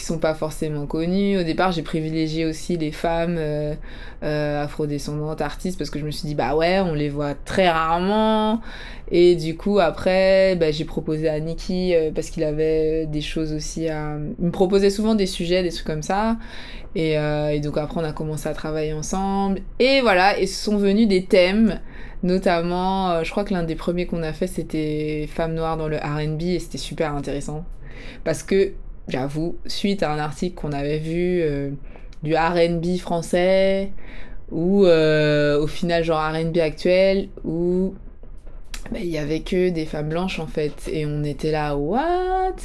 [0.00, 1.38] qui sont pas forcément connus.
[1.38, 3.74] Au départ, j'ai privilégié aussi les femmes euh,
[4.22, 7.68] euh, afrodescendantes artistes parce que je me suis dit bah ouais, on les voit très
[7.68, 8.62] rarement.
[9.10, 13.52] Et du coup, après, bah, j'ai proposé à Nicky euh, parce qu'il avait des choses
[13.52, 14.16] aussi à.
[14.38, 16.38] Il me proposait souvent des sujets, des trucs comme ça.
[16.94, 17.16] Et,
[17.60, 19.60] donc après, on a commencé à travailler ensemble.
[19.78, 21.78] Et voilà, et sont venus des thèmes.
[22.22, 25.98] Notamment, je crois que l'un des premiers qu'on a fait, c'était Femmes noires dans le
[25.98, 27.64] RB et c'était super intéressant.
[28.24, 28.72] Parce que
[29.10, 31.70] j'avoue, suite à un article qu'on avait vu euh,
[32.22, 33.90] du RB français,
[34.50, 37.94] ou euh, au final genre RB actuel, où
[38.90, 42.56] bah, il y avait que des femmes blanches en fait, et on était là, what?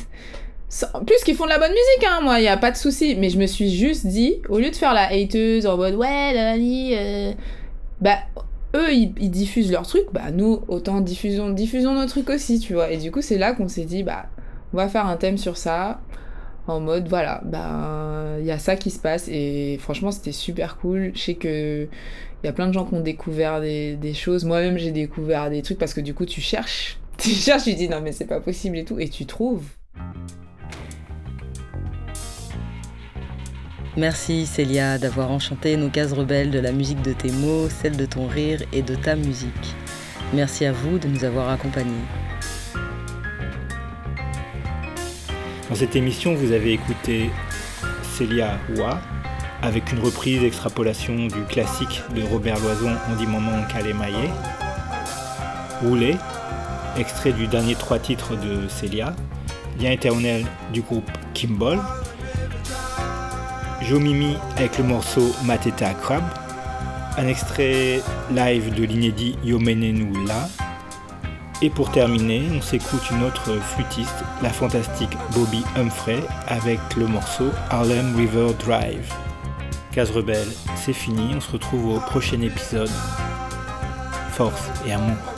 [1.06, 3.16] Plus qu'ils font de la bonne musique, hein, moi, il y a pas de souci,
[3.16, 6.34] mais je me suis juste dit, au lieu de faire la hateuse en mode, ouais,
[6.34, 7.34] la, euh,
[8.02, 8.18] bah
[8.76, 12.74] eux ils, ils diffusent leur truc, bah nous autant diffusons, diffusons nos trucs aussi, tu
[12.74, 12.92] vois.
[12.92, 14.26] Et du coup c'est là qu'on s'est dit, bah
[14.74, 16.02] on va faire un thème sur ça,
[16.68, 20.78] en mode voilà, bah il y a ça qui se passe et franchement c'était super
[20.78, 21.12] cool.
[21.14, 21.88] Je sais que
[22.44, 24.46] il y a plein de gens qui ont découvert des, des choses.
[24.46, 27.90] Moi-même j'ai découvert des trucs parce que du coup tu cherches, tu cherches, tu dis
[27.90, 29.66] non mais c'est pas possible et tout et tu trouves.
[33.98, 38.06] Merci Célia d'avoir enchanté nos cases rebelles de la musique de tes mots, celle de
[38.06, 39.76] ton rire et de ta musique.
[40.34, 41.94] Merci à vous de nous avoir accompagnés.
[45.70, 47.32] Dans cette émission, vous avez écouté
[48.04, 49.00] Célia Wa
[49.64, 54.30] avec une reprise extrapolation du classique de Robert Loison On dit maman Kalemaye.
[55.82, 56.18] Roulé,
[56.98, 59.16] extrait du dernier trois titres de Célia.
[59.80, 61.80] Lien éternel du groupe Kimball.
[63.82, 66.24] Jo Mimi avec le morceau Mateta Crab.
[67.18, 68.02] Un extrait
[68.32, 70.48] live de l'inédit Yomenenu La.
[71.62, 77.50] Et pour terminer, on s'écoute une autre flûtiste, la fantastique Bobby Humphrey, avec le morceau
[77.70, 79.14] Harlem River Drive.
[79.94, 82.92] Case Rebelle, c'est fini, on se retrouve au prochain épisode.
[84.32, 85.35] Force et amour.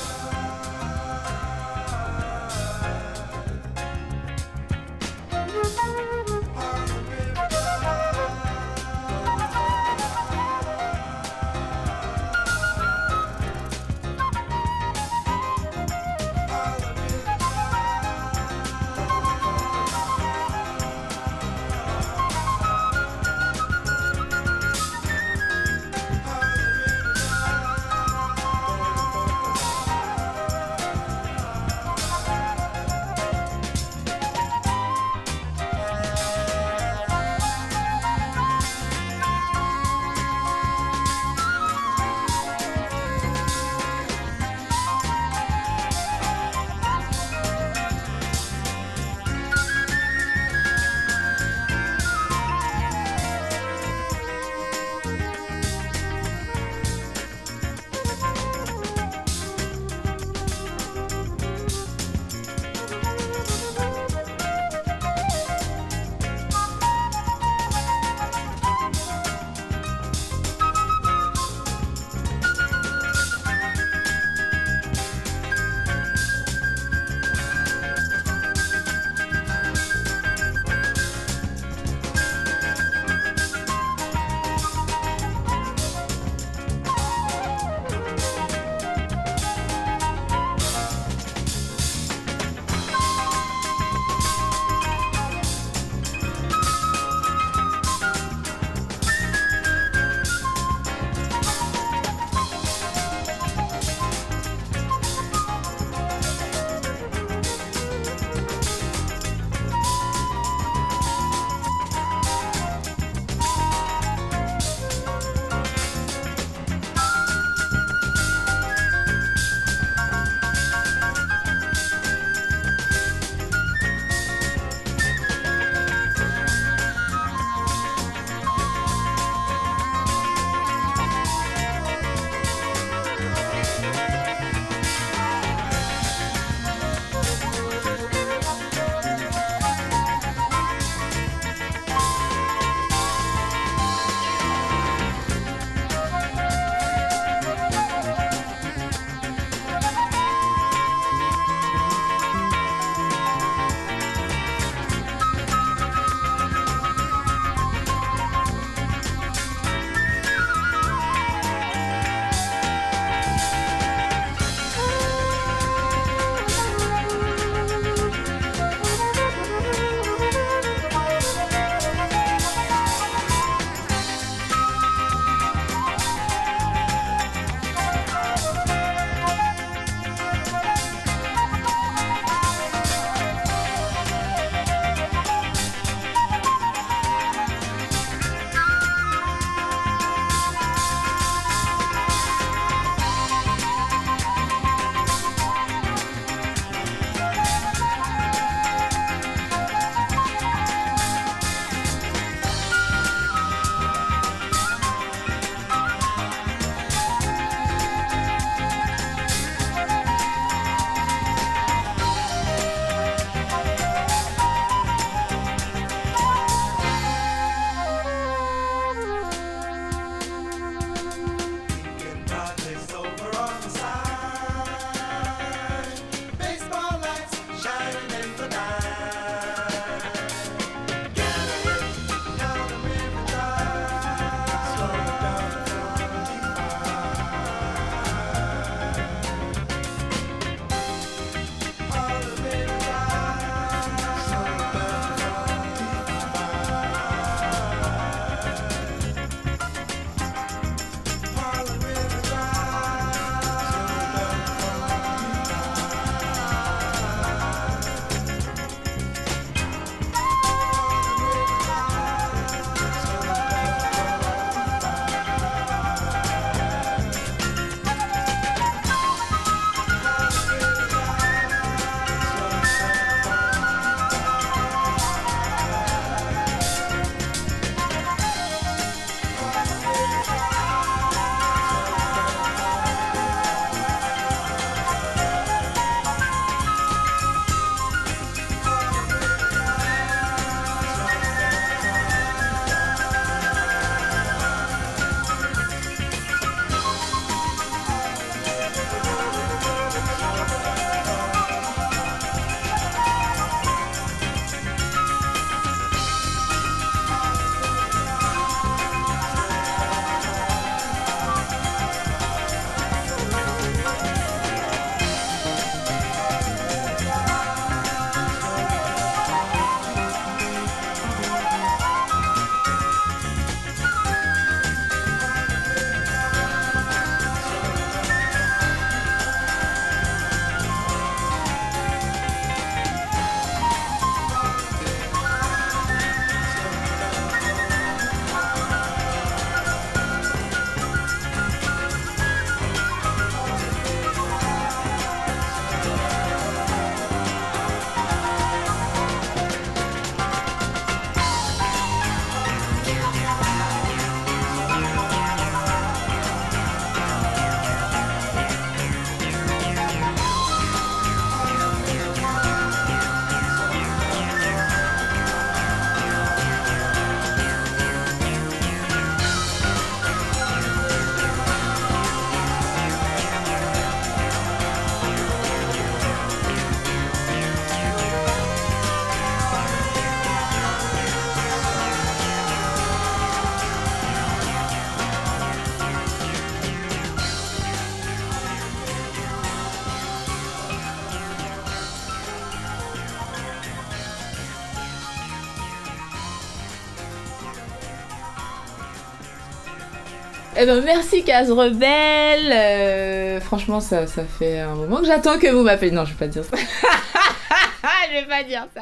[400.68, 402.52] Eh ben merci Case Rebelle.
[402.52, 405.92] Euh, franchement, ça, ça fait un moment que j'attends que vous m'appeliez.
[405.92, 406.58] Non, je vais pas dire ça.
[408.10, 408.77] je vais pas dire ça.